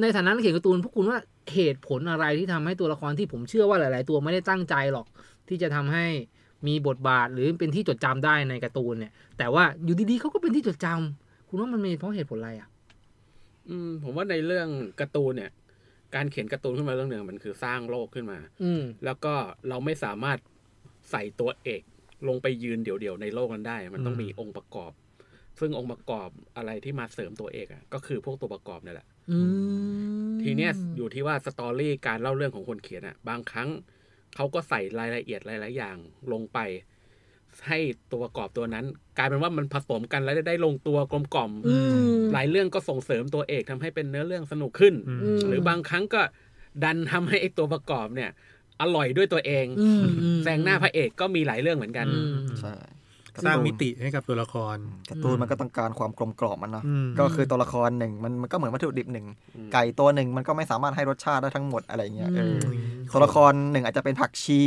[0.00, 1.18] ในฐานะนักเขียนการ์ตูนพวกคุณว่า
[1.54, 5.06] เหตุผลอะไรที่ทำให้ตัวละครที่ผมเชื่อว่าหลาย ๆ ตัวไม่ได้ตั้งใจหรอก
[5.48, 6.06] ที่จะทำให้
[6.66, 12.68] มีบทบาทหรือเป็นที่จดจำได้ในการ์ตูนเนี่ย แต่ว่าอยู่ดีๆเขาก็เป็นที่จดจำคุณว่ามันเป็นเพราะเหตุผลอะไรอะ
[13.68, 14.68] อืม ผมว่าในเรื่อง
[15.00, 15.50] การ์ตูนเนี่ย
[16.14, 19.34] การเขียนการ์ตูนขึ้นมาเรื่องหนึ่งมันคือสร้างโลกขึ้นมา อืมแล้วก็
[19.68, 20.38] เราไม่สามารถ
[21.10, 21.82] ใส่ตัวเอก
[22.28, 24.92] ลงไปยืนเดี่ยวๆในโลกนั้นได้ มันต้องอืมมีองค์ประกอบ
[25.60, 29.48] ซึ่งองค์ประกอบอะไรที่มาเสริมตัวเอกอะ ก็คือพวกตัวประกอบนี่แหละอืม
[30.42, 33.68] ทีเนี้ยอยู่ที่ว่าสตอรี่การเล่าเรื่องของคนเขียนอะ บางครั้ง
[34.36, 35.96] เขาก็ใส่รายละเอียดหลาย ๆ อย่าง
[36.32, 36.58] ลงไป
[37.68, 37.78] ให้
[38.12, 38.84] ตัวประกอบตัวนั้น
[39.18, 46.20] กลายเป็นว่ามันผสมกันแล้วได้ลงตัวกลมกล่อมอืมหลายเรื่องก็ส่งเสริมตัวเอกทำให้เป็นเนื้อเรื่องสนุกขึ้นอืมอืมหรือบางครั้งก็
[46.84, 48.30] ดันทำให้ไอ้ตัวประกอบเนี่ย
[48.80, 52.74] อร่อยด้วยตัวเองอืมอืมแซงหน้าพระเอกก็มีหลายเรื่องเหมือนกันอืมใช่
[53.44, 54.76] สร้างมิติให้กับตัวละคร
[55.10, 59.26] การ์ตูนมันก็ต้องการความกลมกล่อมมันเนาะอืมก็คือตัวละครหนึ่งมันมันก็เหมือนวัตถุดิบหนึ่ง
[59.56, 64.60] อืมไก่ตัวหนึ่งมันก็ไม่สามารถให้รสชาติได้ทั้งหมดอะไรเงี้ยเอออืมตัวละครหนึ่งอาจจะเป็นผักชี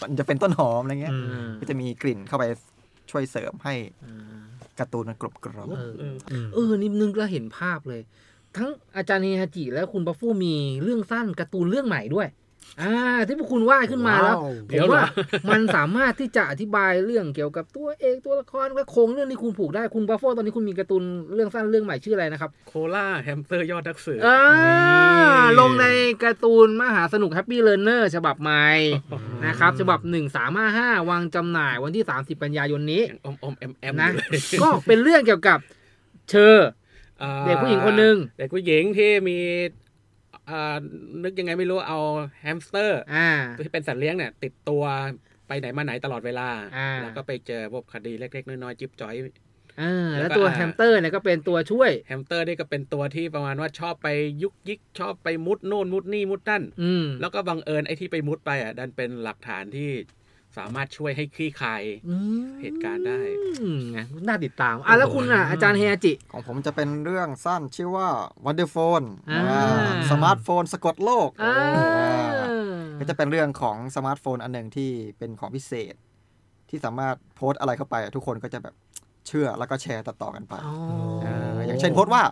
[0.00, 2.44] มันจะเป็นต้นหอมอะไรเงี้ยอืมก็จะมีกลิ่นเข้าไป
[3.10, 3.74] ช่วยเสริมให้
[4.78, 8.00] การ์ตูนมันกรอบกรอบเออเอออืมเออนี่นึกแล้วเห็นภาพเลย
[8.56, 12.28] ทั้งอาจารย์เฮฮาจิและคุณบัฟฟูมีเรื่องสั้นการ์ตูนเรื่องใหม่ด้วย
[12.80, 12.92] อ่า
[13.26, 14.36] ที่พวกคุณว่าขึ้นมาแล้ว
[14.68, 15.04] เดี๋ผยวมเหรอ ว่า
[15.50, 21.02] มันสามารถที่จะอธิบายเรื่องเกี่ยวกับตัวเอกตัวละครและโครงเรื่องที่คุณผูกได้คุณบัฟฟูตอนนี้คุณมีการ์ตูน
[21.34, 24.38] เรื่องสั้นเรื่องใหม่ชื่ออะไรนะครับโคล่าแฮมสเตอร์ยอดนักสืบ อ่า
[25.18, 25.86] นี่ ลงใน
[26.22, 28.66] การ์ตูนมหาสนุกแฮปปี้เล r ร์เนอร์ฉบับใหม่
[29.46, 30.00] นะครับฉบับ
[30.54, 35.58] 1355วางจำหน่ายวันที่ 30 กันยายนนี้ ยังอมอมแอมแอมนะ อยู่เลยก็เป็นเรื่องเกี่ยวกับ
[36.28, 36.68] เชอร์
[37.22, 39.85] อ่าเด็กผู้หญิงคนหนึ่ง เด็กผู้หญิงที่มีอ่า
[41.24, 41.98] นึกยังไงไม่รู้เอา
[42.40, 43.28] แฮมสเตอร์อ่า
[43.64, 44.82] ที่เป็นสัตว์เลี้ยงเนี่ย ติดตัว
[45.48, 49.14] ไปไหนมาไหนตลอดเวลาอ่าแล้วก็ไปเจอพวกคดีเล็กๆ น้อยๆ จิ๊บจ้อย
[49.80, 54.08] อ่าแล้วแล้วก็ตัวอ่าแฮมสเตอร์เนี่ยก็เป็นตัวช่วยแฮมสเตอร์นี่ก็เป็นตัวที่ประมาณว่าชอบไป
[54.42, 59.90] ยุกยิกชอบไปมุดโน่นมุดนี่มุดนั่นอืมแล้วก็บังเอิญไอ้ที่ไปมุดไปอะดันเป็นหลักฐานที่
[60.56, 63.18] สามารถช่วยให้คลี่คลายอืมเหตุการณ์ได้
[63.60, 68.08] อืมไงน่าติดตาม อะแล้วคุณอะ อาจารย์เฮฮาจิ ของผมจะเป็นเรื่องสั้นชื่อว่า
[68.44, 69.42] Wonder Phone อ่า
[70.10, 71.54] สมาร์ทโฟนสะกดโลกอ่า
[72.98, 75.94] ก็จะเป็นเรื่องของสมาร์ทโฟนอันหนึ่งที่เป็นของพิเศษ
[76.70, 78.74] ที่สามารถโพสต์อะไรเข้าไป ทุกคนก็จะแบบ
[79.26, 80.74] เชื่อแล้วก็แชร์ต่อๆกันไปอ๋อ
[81.22, 82.22] เอออย่างเช่นโพสต์ว่า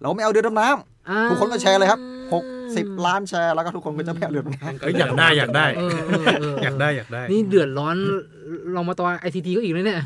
[0.00, 2.00] เราไม่เอาเรือดำน้ำอ่าทุกคนก็แชร์เลยครับ
[2.32, 2.44] หก
[2.76, 7.96] สิบล้านแชร์แล้วก็ทุกคนก็จะไม่เอาเรือดำน้ำเอ้ยอยากได้อยากได้เออเออเอออยากได้อยากได้ นี่เดือดร้อน
[8.72, 10.00] เรามาตอนไอทีทีก็อีกนะเนี่ย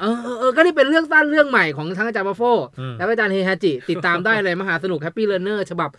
[0.00, 2.42] เออเออเออก็นี่เป็นเรื่องสั้นเรื่องใหม่ของทั้งอาจารย์บัฟโฟ
[2.80, 5.90] อืมและอาจารย์เฮฮาจิ ติดตามได้เลยมหาสนุกแฮปปี้เล r ร์เนอร์ฉบับ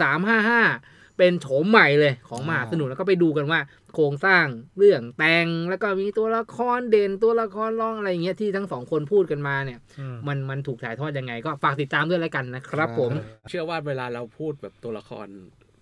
[0.00, 3.60] 1355เป็นโฉมใหม่เลยของมหาสนุกแล้วก็ไปดูกันว่า
[3.94, 4.46] โครงสร้าง
[4.78, 13.12] เรื่องแต่งแล้วก็มีตัวละครเด่นตัวละครรองอะไรอย่างเงี้ยที่ทั้งสองคนพูดกันมาเนี่ยอืมมันมันถูกถ่ายทอดยังไง ก็ฝากติดตามด้วยแล้วกันนะครับ ผม
[13.48, 15.26] เชื่อว่าเวลาเราพูดแบบตัวละคร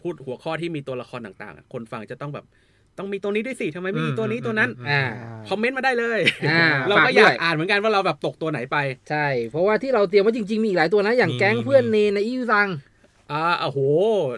[0.02, 2.46] พูดหัวข้อที่มีตัวละครต่างๆอะคนฟังจะต้องแบบ
[2.98, 8.76] ต้องมีตัวนี้ด้วยสิทำไมไม่มีตัวนี้ตัวนั้นอ่าคอมเมนต์มาได้เลยอ่าเราฝากก็ด้วยอยากอ่านเหมือนกันว่าเราแบบตกตัวไหนไป
[9.11, 12.68] ใช่ เพราะว่าที่เราเตรียมไว้จริง ๆ มีอีกหลายตัวนะ อย่างมีแก๊งมีเพื่อนเนในอิวซัง
[13.32, 13.80] อ่าโอ้โห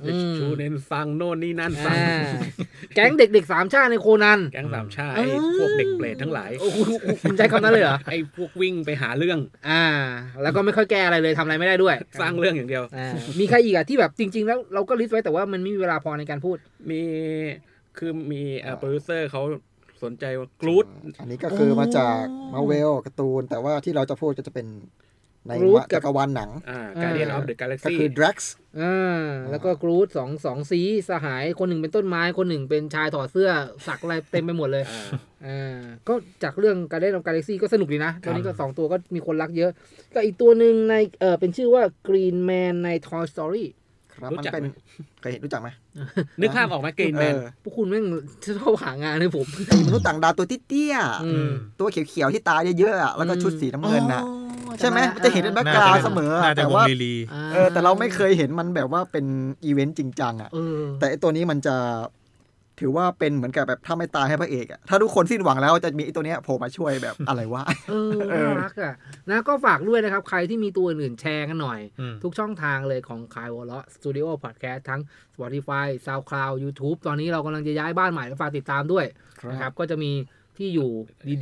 [0.04, 2.20] อืมชูเนนฟังโน่นนี่นั่นฟังอ่า
[2.94, 5.24] แก๊งเด็กๆสามชาติในโคนัน แก๊งสามชาติไอ้
[5.58, 6.78] พวกเด็กเปรตทั้งหลายโอ้โห
[7.22, 9.38] คุณใช้คำนั้นเลยเหรอ ไอ้พวกวิ่งไปหาเรื่อง
[9.68, 9.84] อ่า
[10.42, 13.08] แล้วก็ไม่ค่อยแก้อะไรเลยทำอะไรไม่ได้ด้วย สร้างเรื่องอย่างเดียวอ่า
[13.40, 16.56] มีใครอีกอะที่แบบจริง ๆ แล้วเราก็ list ไว้แต่ว่ามันไม่มีเวลาพอในการพูด
[16.90, 17.00] มี
[17.98, 19.42] คือมีเอ่อโปรดิวเซอร์เขา
[20.02, 20.86] สนใจว่ากรูด
[21.20, 24.66] อันนี้ก็คือมาจากโอ้มาเวลการ์ตูน แต่ว่าที่เราจะพูดก็จะเป็น
[25.48, 28.36] ใน Groot กับจักรวาลหนังอ่า Guardians of the Galaxy คือ Drax
[28.80, 30.80] อ่าแล้วก็ Groot สองสองสี
[31.10, 33.50] สหายคนหนึ่งเป็นต้นไม้คนหนึ่งเป็นชายถอดเสื้อ
[33.86, 35.02] สักอะไรเต็มไปหมดเลยอ่า
[35.46, 39.70] อ่าก็จากเรื่อง Guardians of the Galaxy ก็สนุกดีนะ ตอนนี้ก็สองตัวก็มีคนรักเยอะ
[40.14, 43.66] ก็อีกตัวหนึ่งในเออเป็นชื่อว่า Green Man ใน Toy Story
[44.12, 44.68] ครับรู้มันจักเป็นไหม
[45.20, 45.68] เคยเห็นรู้จักไหม
[46.40, 48.04] นึกภาพออกไหม Green Man เออพวกคุณแม่ง
[48.58, 54.30] ชอบหางานให้ผม ไอ้มนุษย์ต่างดาวตัวเตี้ยๆอืมตัวเขียวๆที่ตาเยอะๆอะแล้วก็ชุดสีน้ำเงินนะอ๋
[54.70, 59.26] อใช่ไหมจำด้มันจะเห็นเป็น background เสมอน่าอะจะแต่วงว่าลีลีอ่เออแต่เราไม่เคยเห็นมันแบบว่าเป็น
[59.64, 61.76] อีเวนต์จริงจังอะเออแต่ไอตัวนี้มันจะ
[62.82, 68.94] ถือว่าเป็นเหมือนกับแบบท่าไม้ตายให้พระเอกอะถ้าทุกคนสิ้นหวังแล้วจะมีไอตัวเนี้ยโผล่มาช่วยแบบอะไรวะเออน่ารักอะ
[69.30, 75.00] นะก็ฝากด้วยนะครับ ใครที่มีตัวอื่นๆแชร์กันหน่อยอืมทุกช่องทางเลยของขายหัวเราะสตูดิโอพอดแคสต์ทั้ง
[75.34, 79.04] Spotify SoundCloud YouTube ตอนนี้เรากำลังจะย้ายบ้านใหม่ฝากติดตามด้วย
[79.50, 80.12] นะครับก็จะมี
[80.56, 80.90] ที่อยู่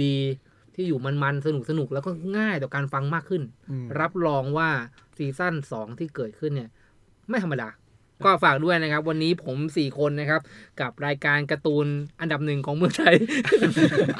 [0.04, 4.68] ดีๆ ที่อยู่มันๆ สนุกๆแล้วก็ง่ายต่อการฟังมากขึ้นอืมรับรองว่า
[5.16, 6.70] ซีซั่น2ที่เกิดขึ้นเนี่ย
[7.30, 7.68] ไม่ธรรมดา
[8.24, 10.40] ก็ฝากด้วยนะครับ วันนี้ผม4คนนะครับ
[10.80, 11.86] กับรายการการ์ตูน
[12.20, 13.14] อันดับหนึ่งของเมืองไทย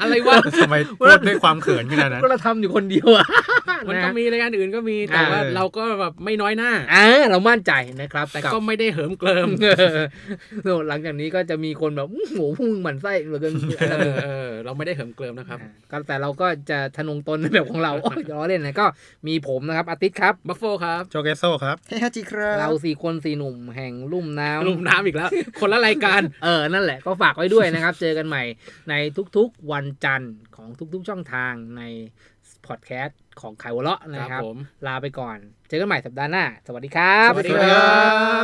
[0.01, 3.25] อะไรวะทำไมพูดด้วยความเขินขนาดนั้นก็เราทำอยู่คนเดียวอะ
[3.89, 9.49] มันก็นะมีรายการอื่นก็มีแต่ว่าเออเราก็แบบไม่น้อยหน้าอ่าเรามั่นใจนะครับ แต่กับก็ไม่ได้เหิมเกลิม
[10.63, 13.53] เออหลังจากนี้ก็จะมีคนแบบอื้อโหพวกมึงหมั่นไส้เหลือเกิน
[13.91, 18.85] เออเออเราไม่ได้เหิมเกลิมนะครับอ่าก็แต่เราก็จะทะนงตนในแบบของเราโอ้ยล้อเล่นนะก็
[19.27, 28.43] มีผมนะครับอาทิตย์ครับบัฟโฟครับโจเกโซครับเฮ้ฮาจิครับเราสี่คนสี่หนุ่มแห่งลุ่มน้ำลุ่มน้ำอีกแล้ว คนละรายการเออนั่นแหละก็ฝากไว้ด้วยนะครับ เจอกันใหม่
[28.89, 28.93] ใน
[29.37, 31.81] ทุกๆวันจันทร์ของทุกๆช่องทางใน
[32.67, 34.57] พอดแคสต์ของไขวะเลาะนะคครัรับบผม
[34.87, 35.37] ลาไปก่อน
[35.67, 37.99] เจอกันใหม่สัปดาห์หน้า สวัสดีครับ สวัสดีครั
[38.41, 38.43] บ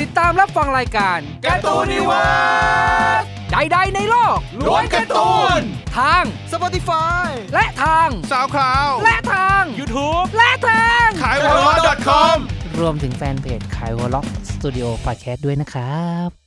[0.00, 5.60] ติดตามรับฟังรายการการ์ตูนนิเวิร์สใดๆในโลกล้วนการ์ตูน
[5.98, 12.38] ทาง Spotify และทาง SoundCloud และทาง YouTube และทางขายหัวเราะ .com
[12.80, 16.43] รวมถึงแฟนเพจขายหัวล็อกสตูดิโอพอดแคสต์ด้วยนะครับ